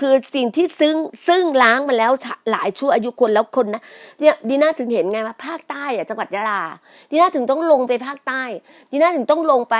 [0.00, 0.96] คือสิ่งที่ซึ่ง
[1.28, 2.12] ซึ่งล้างมาแล้ว
[2.50, 3.82] หลายชั่วอายุคนแล้วคนนะ
[4.20, 6.62] เนี่ยดีน่าถึงเห็นไงว่าภาคใต้อะจังหวัดยะลา
[7.10, 8.42] ดีน่าถึงต้องลงไปภาคใต้
[8.90, 9.76] ดีน่าถึงต้องลงไป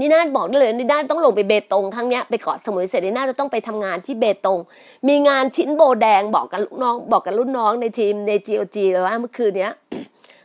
[0.00, 4.58] ดีน่าบอกได้เลยดีน่าต้องลงไปเบตงครั้งเนี้ยไปเกาะสมุยเสร็จดีน่าจะต้องไปทำงานที่เบตง
[5.08, 9.72] มีงานชิ้นโบแดงบอกกับลูกน้องบอกกับรุ่นน้องในทีมในจีโอจีเลยว่าเมื่อคืนเนี้ย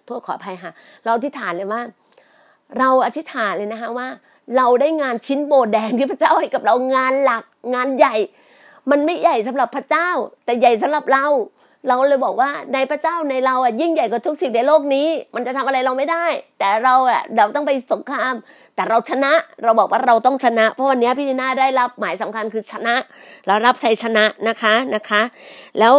[0.05, 0.71] โทษขออภัยค่ะ
[1.03, 1.81] เราอธิษฐานเลยว่า
[2.79, 4.07] เราอธิษฐานเลยนะคะว่า
[4.57, 8.15] เราได้งานชิ้นโบแดงที่พระเจ้าให้กับเรางานหลักงานใหญ่
[8.91, 10.09] มันไม่ใหญ่สำหรับพระเจ้า
[10.45, 11.25] แต่ใหญ่สำหรับเรา
[11.87, 16.25] เราเลยบอกว่าในพระเจ้าในเราอะยิ่งใหญ่กว่าทุกสิ่งในโลกนี้ มันจะทำอะไรเราไม่ได้
[16.59, 18.33] แต่เราอะเราต้องไปสงคราม
[18.75, 22.95] แต่เราชนะเราบอกว่าเราต้องชนะ เพราะวันนี้พี่ดีน่าได้รับหมายสำคัญคือชนะ
[23.47, 25.21] เรารับชัยชนะนะคะนะคะ
[25.79, 25.93] แล้ว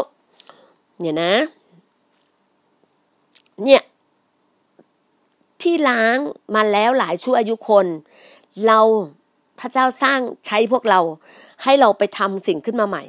[1.01, 1.33] เนี่ยนะ
[3.65, 3.83] เนี่ย
[5.62, 6.18] ที่ล้าง
[6.55, 7.87] มาแล้วหลายชั่วอายุคน
[8.66, 8.81] เรา
[9.61, 11.01] พระเจ้าสร้างใช้พวกเรา
[11.62, 13.05] ให้เราไปทำสิ่งขึ้นมาใหม่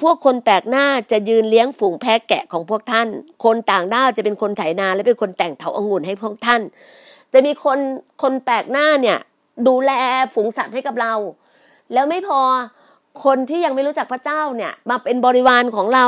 [0.00, 3.08] พวกคนแปลกหน้าจะยืนเลี้ยงฝูงแพะแกะของพวกท่าน
[3.44, 6.60] คนต่างด้าวจะเป็นคนไถนาและเป็นคนแต่งเถาองุ่นให้พวกท่าน
[7.32, 7.78] จะมีคน
[8.22, 9.18] คนแปลกหน้าเนี่ย
[9.68, 9.90] ดูแล
[10.34, 11.14] ฝูงสัตว์ให้กับเรา
[11.92, 12.40] แล้วไม่พอ
[13.24, 16.06] คนที่ยังไม่รู้จักพระเจ้าเนี่ยมาเป็นบริวารของเรา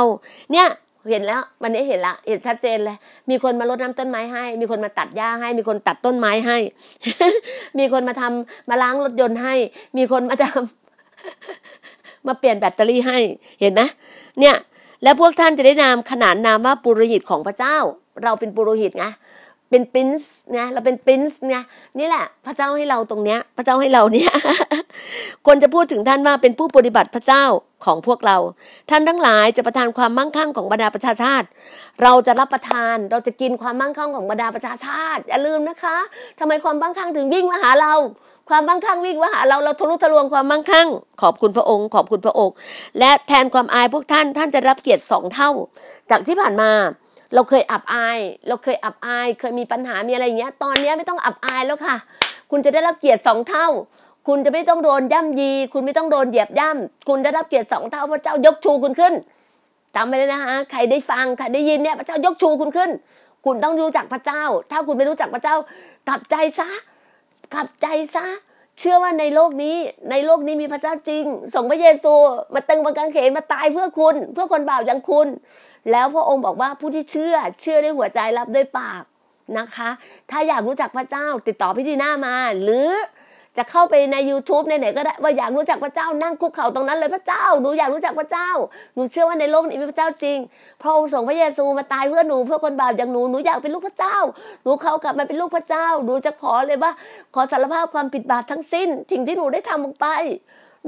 [0.51, 0.67] เนี่ย
[1.09, 2.97] เห็นแล้ววันนี้เห็นละเห็นชัดเจนเลย
[3.29, 6.57] มีคนมารดน้ำต้นไม้ให้ มีคนมาตัดหญ้าให้ มีคนตัดต้นไม้ให้
[7.79, 9.53] มีคนมาทำมาล้างรถยนต์ให้
[9.97, 13.17] มีคนมาทำมาเปลี่ยนแบตเตอรี่ให้
[13.61, 13.81] เห็นไหม
[14.39, 14.55] เนี่ย
[15.03, 17.77] แล้วพวกท่านจะได้นามขนานนามว่าปุโรหิตของพระเจ้า
[18.23, 19.05] เราเป็นปุโรหิตไง
[19.69, 21.57] เป็น prince ไงเราเป็น prince ไง
[21.99, 24.31] นี่แหละ พระเจ้าให้เราตรงเนี้ย พระเจ้าให้เราเนี่ย
[25.47, 27.43] คนจะพูดถึงท่านว่าเป็นผู้ปฏิบัติพระเจ้า
[27.85, 28.37] ของพวกเรา
[28.89, 31.47] ท่านทั้งหลายจะประทานความมั่งคั่งของบรรดาประชาชาติ
[32.03, 35.97] เราจะรับประทานเราจะกินความมั่งคั่งของบรรดาประชาชาติ อย่าลืมนะคะ
[36.39, 37.93] ทำไมความมั่งคั่งถึงวิ่งมาหาเรา
[38.49, 40.87] ความมั่งคั่งวิ่งมาหาเราเราทะลุทะลวงความมั่งคั่ง
[41.21, 42.53] ขอบคุณพระองค์ ขอบคุณพระองค์
[42.99, 45.49] และแทนความอายพวกท่านท่านจะรับเกียรติสองเท่า
[46.09, 46.71] จากที่ผ่านมา
[47.33, 51.95] เราเคยอับอาย เราเคยอับอาย เคยมีปัญหามีอะไรอย่างเงี้ย ตอนนี้ไม่ต้องอับอายแล้วค่ะ
[52.51, 53.67] คุณจะได้รับเกียรติสองเท่า
[54.27, 59.13] คุณจะไม่ต้องโดนย่ำยี คุณไม่ต้องโดนเหยียบย่ำคุณได้รับเกียรติสองเท่าพระเจ้ายกชูคุณขึ้น
[59.95, 62.89] จำไปเลยนะคะใครได้ฟังใครได้ยินเนี่ยพระเจ้ายกชูคุณขึ้น
[63.45, 65.55] คุณต้องรู้จักพระเจ้า ถ้าคุณไม่รู้จักพระเจ้า
[66.07, 66.69] กลับใจซะ
[67.53, 68.25] กลับใจซะ
[68.79, 69.75] เชื่อว่าในโลกนี้
[70.11, 72.13] ในโลกนี้มีพระเจ้าจริง ส่งพระเยซู
[72.53, 75.27] มาตึงบนกางเขนมาตายเพื่อคุณ เพื่อคนบาปอย่างคุณ
[75.91, 79.03] แล้วพระองค์บอกว่าผู้ที่เชื่อเชื่อด้วยหัวใจรับด้วยปาก
[79.57, 79.89] นะคะ
[80.31, 82.89] ถ้าอยากรู้จักพระเจ้าติดต่อพี่ดีน่ามา หรือ
[83.57, 88.49] จะเข้าไปใน YouTube ไหนๆก็ได้ว่าอยากรู้จักพระเจ้านั่งคุกเข่าตรงนั้นเลยพระเจ้าหนูอยากรู้จักพระเจ้า
[88.95, 90.37] หนูเชื่อว่าในโลกนี้มีพระเจ้าจริง
[90.81, 94.17] พระองค์ส่งพระเยซูมาตายเพื่อหนูเพื่อคนบาปอย่างหนูหนูอยากเป็นลูกพระเจ้า
[94.63, 96.91] หนูเขากลับมาเป็นลูกพระเจ้าหนูจะขอเลยว่า
[97.33, 100.07] ขอสารภาพความผิดบาปทั้งสิ้นสิ่งที่หนูได้ทำลงไป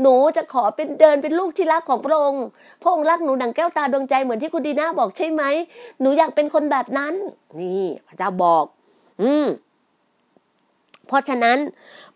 [0.01, 2.45] หนูจะขอเป็นเดินเป็นลูกที่รักของพระองค์
[2.81, 5.43] พระองค์รักหนูดังแก้วตาดวงใจเหมือนที่คุณดีน่าบอกใช่ไหม
[6.01, 7.13] หนูอยากเป็นคนแบบนั้น
[7.59, 8.65] นี่พระเจ้าบอก
[9.21, 9.47] อืม
[11.07, 11.57] เพราะฉะนั้น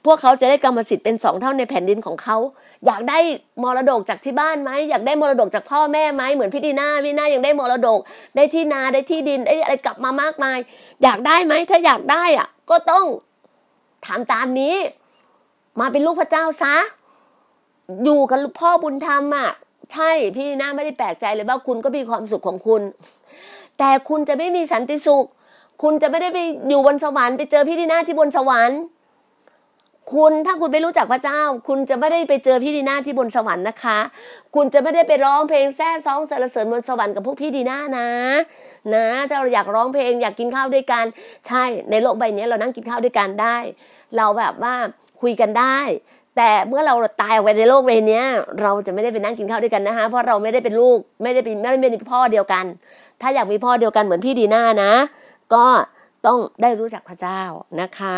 [0.05, 2.37] พวกเขาจะได้กรรมสิทธิ์เป็นสองเท่าในแผ่นดินของเขา
[2.85, 3.19] อยากได้
[3.63, 7.99] มรดกจากที่บ้านไหม อยากได้มรดกจากพ่อแม่ไหม เหมือนพี่ดีน่าพี่นายังได้มรดก
[8.35, 10.57] ได้ที่นาได้ที่ดินได้อะไรกลับมามากมาย
[11.03, 13.05] อยากได้ไหม ถ้าอยากได้อะ ก็ต้อง
[14.05, 14.75] ถามตามนี้
[15.79, 16.75] มาเป็นลูกพระเจ้าซะ
[18.03, 19.51] อยู่กับพ่อบุญธรรมอะ
[19.93, 22.81] ใช่พี่นาไม่ได้แปลกใจเลยว่าคุณก็มีความสุขของคุณ
[23.79, 25.25] แต่คุณจะไม่มีสันติสุข
[25.83, 28.79] คุณจะไม่ได้ไปอยู่บนสวรรค์ไปเจอพี่ดีน่าที่บนสวรรค์
[30.13, 33.99] คุณถ้าคุณไม่รู้จักพระเจ้า คุณจะไม่ได้ไปเจอพี่ดีน่าที่บนสวรรค์นะคะ
[34.55, 38.07] คุณจะไม่ได้ไปร้องเพลงแซ่ซ้องสรรเสริญบนสวรรค์กับพวกพี่ดีน่านะ
[38.93, 41.05] นะถ้าเราอยากร้องเพลงอยากกินข้าวด้วยกัน
[41.47, 43.57] ใช่ในโลกใบนี้เรานั่งกินข้าวด้วยกันได้
[44.17, 44.75] เราแบบว่า
[45.21, 45.79] คุยกันได้
[46.37, 48.21] แต่เมื่อเราตายออกไปในโลกใบนี้
[48.61, 52.65] เราจะไม่ได้ไปนั่งกินข้าวด้วยกันนะคะเพราะเราไม่ได้เป็นลูกไม่ได้เป็นไม่ได้เป็นพ่อเดียวกัน
[53.21, 54.91] ถ้าอยากมีพ่อเดียวกันเหมือนพี่ดีน่านะ
[55.53, 55.65] ก็
[56.25, 57.41] ต้องได้รู้จักพระเจ้า
[57.81, 58.17] นะคะ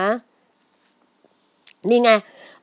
[1.90, 2.12] นี่ไง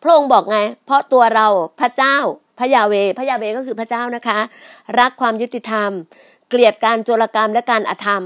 [0.03, 1.47] พระองค์บอกไง เพราะตัวเรา
[1.81, 2.17] พระเจ้า
[2.59, 4.39] พระยาเวพระยาเวก็คือพระเจ้านะคะ
[4.99, 5.91] รักความยุติธรรม
[6.49, 8.23] เกลียดการโจรกรรมและการอธรรม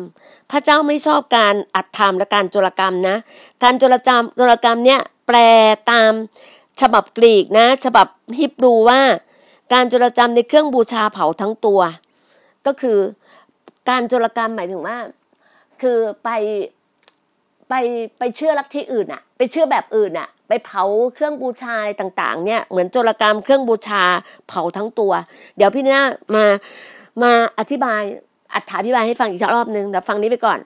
[0.51, 3.17] พระเจ้าไม่ชอบการอธรรมและการโจรกรรมนะ
[3.63, 5.37] การโจรกรรมโจรกรรมเนี่ยแปล
[5.91, 6.13] ตาม
[6.81, 8.07] ฉบับกรีกนะ ฉบับ
[8.39, 9.01] ฮิบรูว่า
[9.73, 11.81] การจรกรรมในเครื่องบูชาเผาทั้งตัว
[12.67, 12.99] ก็คือ
[13.89, 14.99] การโจรกรรมหมายถึงว่า
[15.83, 16.31] คือไป
[17.69, 17.75] ไป
[18.19, 20.83] ไปเชื่อลัทธิอื่นอะไปเชื่อแบบอื่นอะไปเผา
[21.15, 24.03] เครื่องบูชาต่างๆ เนี่ยเหมือนโจรกรรมเครื่องบูชา
[24.49, 25.13] เผาทั้งตัว
[25.57, 26.03] เดี๋ยวพี่น่า
[26.35, 26.45] มา
[27.23, 28.03] มาอธิบาย
[28.77, 30.59] อธิบายให้ฟังอีกรอบนึงเดี๋ยวฟังนี้ไปก่อน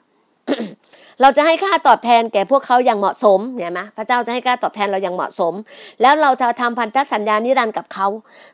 [1.22, 5.54] เราจะให้ค่าตอบแทนแก่พวกเขาอย่างเหมาะสมเนี่ยไหมพระเจ้าจะให้ค่าตอบแทนเราอย่างเหมาะสม
[6.02, 8.06] แล้วเราจะทำพันธสัญญานิรันดร์กับเขา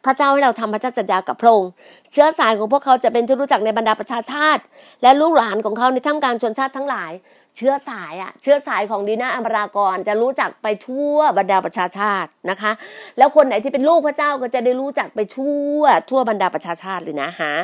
[0.04, 1.70] พระเจ้าให้เราทำพันธสัญญากับพระองค์
[2.12, 4.62] เชื้อสายของพวกเขาจะเป็นที่รู้จักในบรรดาประชาชาติ
[5.02, 7.12] และลูกหลานของเขาในท่ามกลางชนชาติทั้งหลาย
[7.56, 12.72] เชื้อสายอะเชื้อสายของดีนาอัมรากรจะรู้จักไปทั่วบรรดาประชาชาตินะคะ
[13.18, 17.54] แล้วคนไหนที่เป็นลูกพระเจ้าก็จะได้รู้จักไปทั่วทั่วบรรดาประชาชาติเลยนะฮะ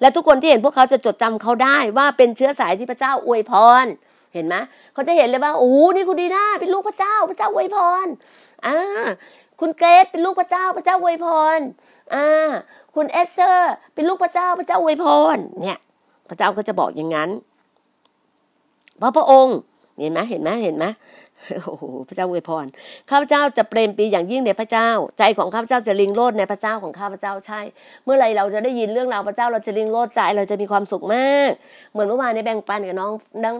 [0.00, 3.52] และทุกคนที่เห็นพวกเขาจะจดจำเขาได้ว่าเป็นเชื้อสายที่พระเจ้าอวยพ
[3.84, 3.86] ร
[4.34, 4.54] เห็นไหม
[4.92, 8.06] เขาจะเห็นเลยว่าโอ้นี่คุณดีน่าเป็นลูกพระเจ้าพระเจ้าอวยพร
[8.66, 9.06] อ่า
[9.60, 11.58] คุณเกรซเป็นลูกพระเจ้าพระเจ้าอวยพร
[12.14, 12.26] อ่า
[12.94, 15.78] คุณเอสเตอร์เป็นลูกพระเจ้าพระเจ้าอวยพรเนี่ย
[16.28, 17.30] พระเจ้าก็จะบอกอย่างนั้น
[18.98, 19.56] เพราะพระองค์
[20.00, 20.84] เห็นไหมเห็นไหมเห็นไหม
[21.64, 22.66] โอ้โหพระเจ้าอวยพร
[23.10, 27.60] ข้าพเจ้าจะเปรมปีอย่างยิ่งในพระเจ้า ใจของข้าพเจ้าจะลิงโลดในพระเจ้าของข้าพเจ้าใช่
[28.04, 31.50] เมื่อไรเราจะได้ยินเรื่องราวพระเจ้าเราจะลิงโลดใจเราจะมีความสุขมาก
[31.92, 33.12] เหมือนเมื่อวานในแบ่งปันกับน้อง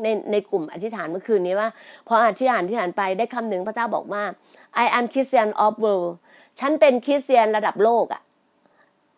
[0.04, 1.68] ในในกลุ่มอธิษฐานเมื่อคืนนี้ว่า
[2.08, 4.22] พออธิษฐานอธิษฐานไปได้คำหนึ่งพระเจ้าบอกว่า
[4.84, 6.12] I am Christian of world
[6.60, 8.22] ฉันเป็นคริสเตียนระดับโลกอะ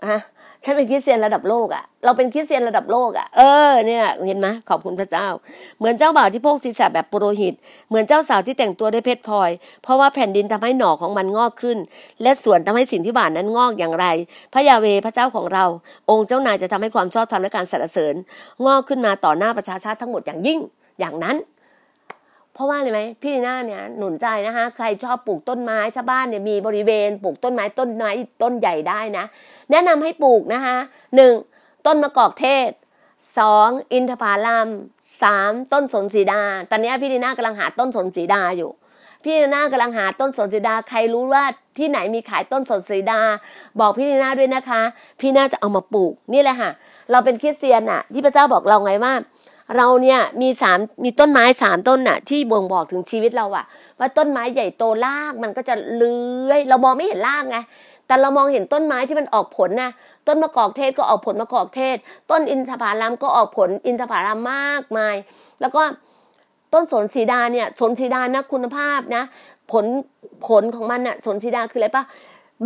[0.08, 0.20] ฮะ
[0.64, 5.26] ฉันเป็นคริสเตียนระดับโลกอะ่ะเราเป็นคริสเตียนระดับโลกอะ่ะเออเนี่ยเห็นไหมขอบคุณพระเจ้า
[5.78, 7.54] เหมือนเจ้าบ่าวที่โพกศีรษะแบบปุโรหิต
[7.88, 9.50] เหมือนเจ้าสาวที่แต่งตัวด้วยเพชรพลอย
[9.82, 11.78] เพราะว่าแผ่นดินทำให้หน่อของมันงอกขึ้น
[12.22, 14.06] และส่วนทำให้สิ่งที่บานนั้นงอกอย่างไร
[14.52, 15.64] พระยาเวพระเจ้าของเรา
[16.10, 18.14] องค์เจ้านายจะทำให้ความชอบธรรมและการสรรเสริญ
[18.66, 20.58] งอกขึ้นมาต่อหน้าประชาชาติทั้งหมดอย่างยิ่ง
[21.00, 21.36] อย่างนั้น
[22.60, 28.10] ราะว่าเลยไหมพี่หน้าเนี่ยหนุนใจนะคะใครชอบปลูกต้นไม้ชาวบ้านเนี่ยมีบริเวณปลูกต้นไม้ต้นไม้
[28.42, 29.24] ต้นใหญ่ได้นะ
[29.70, 30.76] แนะนำให้ปลูกนะคะ
[31.16, 31.32] หนึ่ง
[31.86, 32.70] ต้นมะกอกเทศ
[33.38, 34.68] สองอินทผลัม
[35.22, 38.70] สามต้นสนสีดา ตอนนี้พี่ดีน่ากำลังหาต้นสนสีดาอยู่
[39.24, 41.44] พี่ดีน่ากำลังหาต้นสนสีดาใครรู้ว่า
[41.78, 43.20] ที่ไหนมีขายต้นสนสีดา
[43.80, 44.82] บอกพี่ดีน่าด้วยนะคะ
[45.20, 46.70] พี่น่าจะเอามาปลูกนี่แหละค่ะ
[47.10, 49.12] เราเป็นคริสเตียนอะที่พระเจ้าบอกเราไงว่า
[49.76, 53.64] เราเนี่ยมีสามมีต้นไม้สามต้นน่ะ ที่บ่งบอกถึงชีวิตเราอะ
[53.98, 57.58] ว่าต้นไม้ใหญ่โตรากมันก็จะเลื้อย เรามองไม่เห็นรากไง
[58.06, 59.90] แต่เรามองเห็นต้นไม้ที่มันออกผลนะ
[60.26, 61.96] ต้นมะกอกเทศก็ออกผลมะกอกเทศ
[62.30, 65.16] ต้นอินทผลัมก็ออกผลอินทผลัมมากมาย
[65.60, 65.82] แล้วก็
[66.72, 69.24] ต้นสนสีดาเนี่ยสนสีดานะคุณภาพนะ
[69.72, 69.86] ผล
[70.46, 72.04] ผลของมันน่ะสนสีดาคืออะไรปะ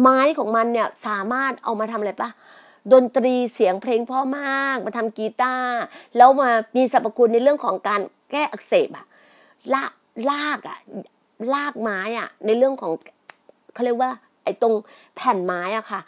[0.00, 2.30] ไม้ของมันเนี่ยสามารถเอามาทำอะไรปะ
[2.92, 5.80] ดนตรีเสียงเพลงพ่อมาก มาทำกีตาร์
[6.16, 9.06] แล้วมามีสรรพคุณในเรื่องของการแก้อักเสบอะ
[9.74, 9.92] ลาก
[10.30, 10.78] ลากอะ
[11.54, 12.92] ลากไม้อะในเรื่องของ
[13.74, 14.10] เขาเรียกว่า
[14.44, 14.74] ไอ้ตรง
[15.16, 16.00] แผ่นไม้อะค่ะ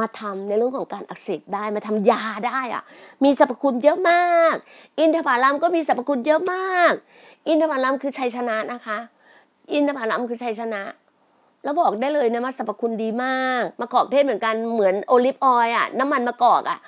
[0.00, 2.82] มาทำในเรื่องของการอักเสบได้มาทำยาได้อะ
[3.24, 4.54] มีสรรพคุณเยอะมาก
[4.98, 6.92] อินทผลัมก็มีสรรพคุณเยอะมาก
[7.48, 8.98] อินทผลัมคือชัยชนะนะคะ
[9.72, 10.82] อินทผลัมคือชัยชนะ
[11.62, 16.78] แล้วบอกได้เลยนะว่าสรรพคุณดีมากมะกอกเทศเหมือนกันเหมือน olive oil อะน้ำมันมะกอกอะ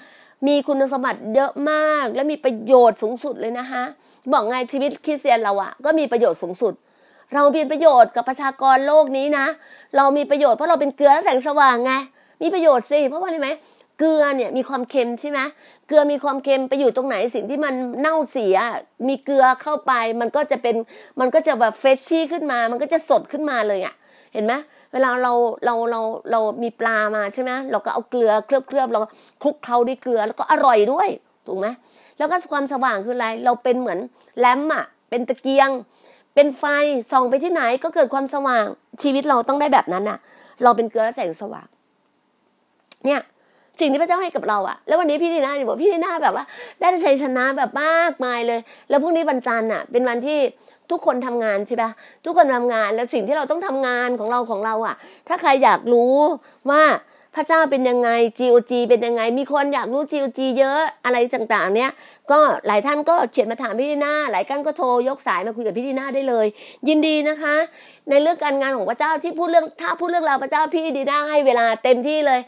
[0.46, 3.82] มีคุณสมบัติเยอะมาก และมีประโยชน์สูงสุดเลยนะคะ
[4.32, 6.74] บอกไงชีวิตคริสเตียนเราอะ ก็มีประโยชน์สูงสุด
[7.34, 9.46] เรามีประโยชน์กับประชากรโลกนี้นะ
[9.96, 11.92] เรามีประโยชน์เพราะเราเป็นเกลือแสงสว่างไง
[12.42, 13.50] มีประโยชน์สิเพราะว่าอะไรไหม
[13.98, 15.40] เกลือเนี่ยมีความเค็มใช่ไหม
[15.87, 18.56] เกลือมีความเค็มไปอยู่ตรงไหนสิ่งที่มันเน่าเสีย
[19.08, 20.76] มีเกลือเข้าไป มันก็จะเป็น
[21.20, 23.94] มันก็จะแบบเฟรชชี่ขึ้นมา มันก็จะสดขึ้นมาเลยอะ
[24.35, 24.55] เห็นไหม
[24.92, 25.33] เวลาเรา
[25.64, 29.01] เราเราเรามีปลามาใช่ไหมเราก็เอาเกลือเคลือบเคลือบเรา
[29.42, 31.09] คลุกเคล้าด้วยเกลือแล้วก็อร่อยด้วย
[31.47, 31.66] ถูกไหม
[32.18, 33.99] แล้วก็ความสว่างคืออะไร เราเป็นเหมือน
[34.38, 35.70] แลมอะเป็นตะเกียง
[36.35, 36.64] เป็นไฟ
[37.11, 38.64] ส่องไปที่ไหนก็เกิดความสว่าง
[39.03, 40.18] ชีวิตเราต้องได้แบบนั้นอะ
[40.62, 41.66] เราเป็นเกลือและแสงสว่าง
[43.07, 43.20] เนี่ย
[43.81, 46.44] สิ่งที่พระเจ้าให้กับเราอะแล้ววันนี้พี่ดีน่าบอกพี่ดีน่าแบบว่า
[46.81, 50.38] ได้ชัยชนะแบบมากมายเลย แล้วพรุ่งนี้วันจันทร์อะเป็นวันที่
[50.90, 51.90] ทุกคนทำงานใช่ปะ
[52.25, 54.97] ทุกคนทำงานแล้วสิ่งที่เราต้องทำงานของเราของเราอะ
[55.29, 56.14] ถ้าใครอยากรู้
[56.70, 56.83] ว่า
[57.37, 61.90] พระเจ้าเป็นยังไง GOG เป็นยังไง มีคนอยากรู้ GOG เยอะอะไรต่างๆ เนี้ย
[62.33, 66.47] ก็หลายท่านก็เขียนมาถามพี่ดีนาหลายท่านก็โทรยกสายมาคุยกับพี่ดีนาได้เลย
[66.88, 67.57] ยินดีนะคะ
[68.11, 72.40] ในเรื่องการงานของพระเจ้าที่พูดเรื่องถ้าพูดเรื่องราวพระเจ้าพี่ดีนาให้เวลาเต็มที่เลย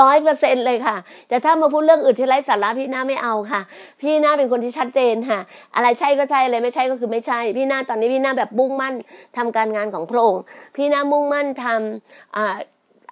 [0.00, 0.96] ร้อยเปอร์เซ็นเลยค่ะ
[1.28, 3.60] แต่ถ้ามาพูดเรื่องอื่นที่ไร้สาระพี่นาไม่เอาค่ะ
[4.00, 5.38] พี่นาเป็นคนที่ชัดเจนค่ะ
[5.74, 8.94] อะไรใช่ก็ใช่อะไรไม่ใช่ก็คือไม่ใช่ พี่นาตอนนี้พี่นาแบบมุ่งมั่น
[9.36, 10.42] ทำการงานของพระองค์
[10.76, 12.56] พี่นามุ่งมั่นทำอ่า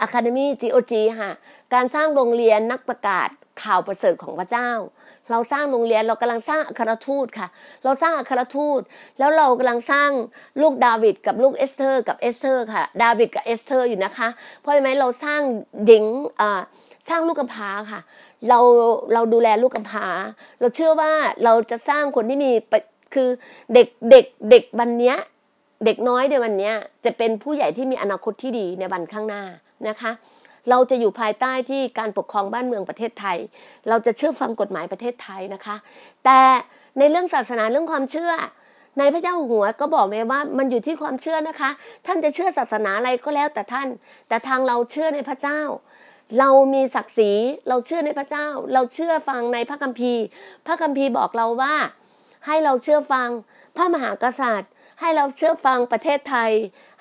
[0.04, 1.30] Academy GOG ค่ะ
[1.74, 3.28] การสร้างโรงเรียนนักประกาศ
[3.62, 4.70] ข่าวประเสริฐของพระเจ้า
[5.30, 7.48] เราสร้างโรงเรียนเรากำลังสร้างอัครทูตค่ะ
[7.84, 8.80] เราสร้างอัครทูต
[9.18, 10.10] แล้วเรากำลังสร้าง
[10.62, 14.28] ลูกดาวิดกับลูกเอสเธอร์ กับเอสเธอร์ค่ะ ดาวิดกับเอสเธอร์อยู่นะคะ
[14.60, 15.40] เพราะไหมเราสร้าง
[15.90, 16.04] ด็ก
[16.40, 16.60] อ่า
[17.08, 18.00] สร้างลูกกำพร้าค่ะ
[18.48, 18.58] เรา
[19.12, 20.06] เราดูแลลูกกำพร้า
[20.60, 21.12] เราเชื่อว่า
[21.44, 22.50] เราจะสร้างคนที่มี
[23.14, 23.28] คือ
[23.74, 25.16] เด็กเด็กเด็กวันเนี้ย
[25.84, 29.44] เด็กน้อยในวันเนี้ยจะเป็นผู้ใหญ่ที่มีอนาคตที่ดีในวันข้างหน้า
[29.88, 30.12] นะคะ
[30.70, 33.38] เราจะอยู่ภายใต้ที่การปกครองบ้านเมืองประเทศไทย
[33.88, 35.76] เราจะเชื่อฟังกฎหมายประเทศไทยนะคะ
[36.24, 36.40] แต่
[36.98, 38.32] ในเรื่องศาสนาเรื่องความเชื่อ
[38.98, 41.70] ในพระเจ้าหัวก็บอกเลยว่ามันอยู่ที่ความเชื่อนะคะ
[42.06, 43.88] ท่านจะเชื่อศาสนาอะไรก็แล้วแต่ท่าน
[44.28, 45.60] แต่ทางเราเชื่อในพระเจ้า
[46.38, 47.32] เรามีศักดิ์ศรี
[47.68, 50.22] เราเชื่อในพระเจ้า เราเชื่อฟังในพระคัมภีร์
[50.66, 51.74] พระคัมภีร์บอกเราว่า
[52.46, 53.28] ให้เราเชื่อฟัง
[53.76, 56.50] พระมหากษัตริย์ ให้เราเชื่อฟังประเทศไทย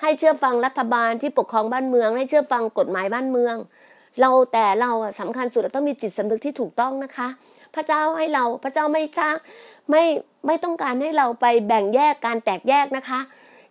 [0.02, 3.56] ให้เชื่อฟังรัฐบาลที่ปกครองบ้านเมือง ให้เชื่อฟังกฎหมายบ้านเมือง
[4.20, 7.28] เราแต่เราอะสำคัญสุดเราต้องมีจิตสำนึกที่ถูกต้องนะคะ
[7.74, 9.36] พระเจ้าให้เราพระเจ้าไม่สร้าง
[9.90, 10.04] ไม่
[10.46, 13.20] ไม่ต้องการให้เราไปแบ่งแยกการแตกแยกนะคะ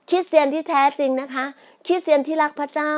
[0.09, 1.45] คริสเตียนที่แท้จริงนะคะ
[1.85, 2.93] คริสเตียนที่รักพระเจ้า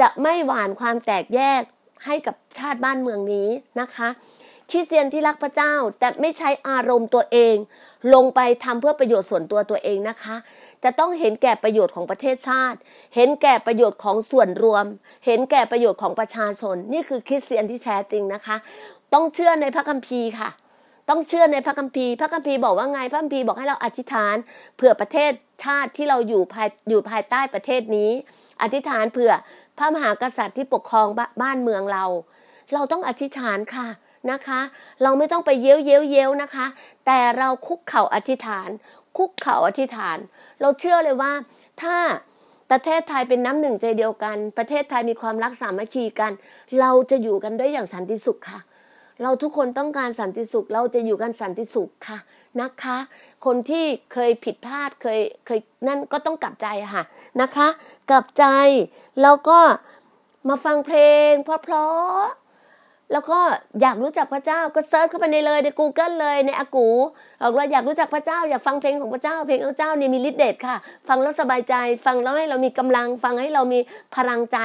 [0.00, 1.62] จะไม่หวานความแตกแยก
[2.06, 3.48] ให้กับชาติบ้านเมืองนี้
[3.80, 4.08] นะคะ
[4.70, 7.54] คริสเตียนที่รักพระเจ้าแต่ไม่ใช้อารมณ์ตัวเอง
[8.14, 10.36] ลงไปทำเพื่อประโยชน์ส่วนตัวตัวเองนะคะ
[10.84, 12.78] จะต้องเห็นแก่ประโยชน์ของประเทศชาติ
[13.14, 14.84] เห็นแก่ประโยชน์ของส่วนรวม
[15.26, 18.56] เห็นแก่ประโยชน์ของประชาชน นี่คือคริสเตียนที่แท้จริงนะคะ
[19.14, 20.50] ต้องเชื่อในพระคัมภีร์ค่ะ
[21.08, 24.36] ต้องเชื่อในพระคัมภีร์ พระคัมภีร์บอกว่าไง พระคัมภีร์บอกให้เราอธิษฐาน
[24.76, 25.32] เผื่อประเทศ
[25.64, 28.10] ชาติที่เราอยู่ภายอยู่ภายใต้ประเทศนี้
[28.62, 29.32] อธิษฐานเผื่อ
[29.78, 32.04] พระมหากษัตริย์ที่ปกครองบบ้านเมืองเรา
[32.74, 33.88] เราต้องอธิษฐานค่ะ
[34.30, 34.60] นะคะ
[35.02, 36.66] เราไม่ต้องไปเย้ยวเย้ยวเย้ยวนะคะ
[37.06, 38.68] แต่เราคุกเข่าอธิษฐาน
[39.18, 40.18] คุกเข่าอธิษฐาน
[40.60, 41.32] เราเชื่อเลยว่า
[41.82, 41.96] ถ้า
[42.70, 46.32] ประเทศไทยเป็นน้ำหนึ่งใจเดียวกัน ประเทศไทยมีความรักสามัคคีกัน
[46.80, 48.60] เราจะอยู่กันด้วยอย่างสันติสุขค่ะ
[49.22, 52.18] เราทุกคนต้องการสันติสุข เราจะอยู่กันสันติสุขค่ะ
[52.60, 52.96] นะคะ
[53.44, 57.02] คนที่เคยผิดพลาดเคยเคยนั่นก็ต้องกลับใจค่ะ
[57.40, 57.68] นะคะ
[58.10, 58.44] กลับใจ
[59.22, 59.58] แล้วก็
[60.48, 60.98] มาฟังเพล
[61.30, 62.47] งเพราะๆ
[63.12, 63.38] แล้วก็
[63.80, 66.88] อยากรู้จักพระเจ้าก็เซิร์ชเข้าไปในเลยใน Google เลยในอากู
[67.42, 70.76] บอกว่าอยากรู้จักพระเจ้า อยากฟังเพลงของพระเจ้า เพลงของพระเจ้านี่มีฤทธิ์เดชค่ะ
[71.08, 71.74] ฟังแล้วสบายใจ
[72.06, 73.78] ฟังแล้วให้เรามีกำลังฟังให้เรามี
[74.16, 74.58] พลังใจ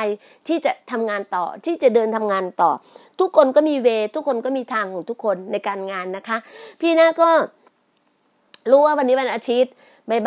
[0.47, 2.71] ที่จะทำงานต่อที่จะเดินทำงานต่อ
[3.19, 6.38] ทุกคนก็มีเว ทุกคนก็มีทางของทุกคนในการงานนะคะ
[6.82, 7.29] พี่น่าก็
[8.71, 9.73] รู้ว่าวันนี้วันอาทิตย์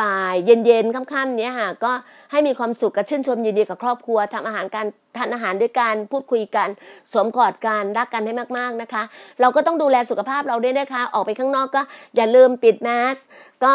[0.02, 1.92] บ่ายๆเย็นๆค่ำๆเนี้ยค่ะก็
[2.30, 4.86] ให้มีความสุขกับชื่นชมยินดีกับครอบครัวทำอาหารการ
[5.16, 6.68] ทานอาหารด้วยกันพูดคุยกัน
[7.12, 9.02] สวมกอดกันรักกันให้มากๆนะคะ
[9.40, 11.82] เราก็ต้องดูแลสุขภาพเราด้วยนะคะออกไปข้างนอกก็
[12.16, 13.16] อย่าลืมปิดแมส
[13.62, 13.72] ก็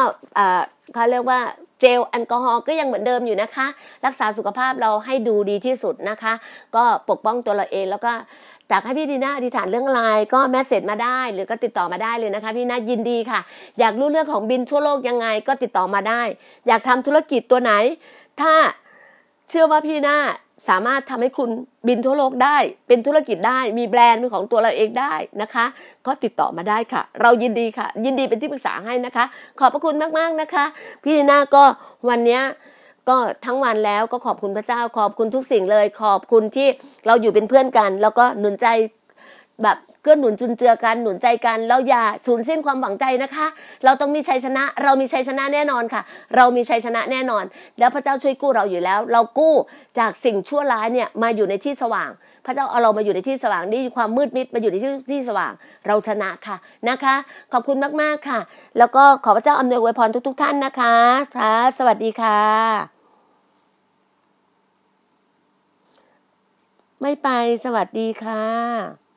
[0.94, 1.40] เขาเรียกว่า
[1.80, 3.68] เจลแอลกอฮอล์ก็ยังเหมือนเดิมอยู่นะคะ
[4.06, 6.34] รักษาสุขภาพเราให้ดูดีที่สุดนะคะ
[6.76, 8.12] ก็ปกป้องตัวเราเองแล้วก็
[8.71, 13.39] จากให้พี่ดีน่าอธิษฐานเรื่องอะไรก็แมสเซจมาได้ หรือก็ติดต่อมาได้เลยนะคะ พี่น่ายินดีค่ะ
[13.80, 16.21] อยากรู้เรื่องของบินทั่วโลกยังไงก็ติดต่อมาได้
[16.67, 17.74] อยากทำธุรกิจตัวไหน
[18.41, 18.54] ถ้า
[19.50, 20.17] เชื่อว่าพี่น่า
[20.69, 21.50] สามารถทำให้คุณ
[21.88, 25.65] บินทั่วโลกได้ เป็นธุรกิจได้มีแบรนด์เป็นของตัวเราเองได้นะคะ
[26.06, 29.26] ก็ติดต่อมาได้ค่ะ เรายินดีค่ะ ยินดีเป็นที่ปรึกษาให้นะคะ
[29.60, 30.66] ขอบพระคุณมากๆนะคะ
[31.03, 31.64] พี่ดีน่าก็
[32.09, 32.39] วันนี้
[33.10, 36.68] ก็ทั้งวันแล้วก็ขอบคุณพระเจ้าขอบคุณทุกสิ่งเลย ขอบคุณที่
[37.08, 38.68] เราอยู่เป็นเพื่อนกัน แล้วก็หนุนใจ
[39.64, 43.47] แบบเกื้อหนุนจุนเจือกันหนุนใจกันแล้วอย่าสูญสิ้นความหวังใจนะคะ
[43.86, 46.02] เราต้องมีชัยชนะ เรามีชัยชนะแน่นอนค่ะ
[46.36, 47.43] เรามีชัยชนะแน่นอน
[47.80, 49.54] แล้วพระเจ้าช่วยกู้เราอยู่แล้ว เรากู้
[49.99, 52.10] จากสิ่งชั่วร้ายเนี่ยมาอยู่ในที่สว่าง
[52.45, 55.52] พระเจ้าเอาเรามาอยู่ในที่สว่างนี่ความมืดมิดมาอยู่ในที่ที่สว่าง
[55.88, 56.56] เราชนะค่ะ
[56.89, 57.16] นะคะ
[57.54, 58.39] ขอบคุณมากๆค่ะ
[58.78, 60.95] แล้วก็ขอพระเจ้าอำนวยอวยพรทุก ๆ ท่านนะคะ
[61.36, 62.91] สาสวัสดีค่ะ
[67.02, 67.28] ไม่ไป
[67.64, 69.11] สวัสดีค่ะ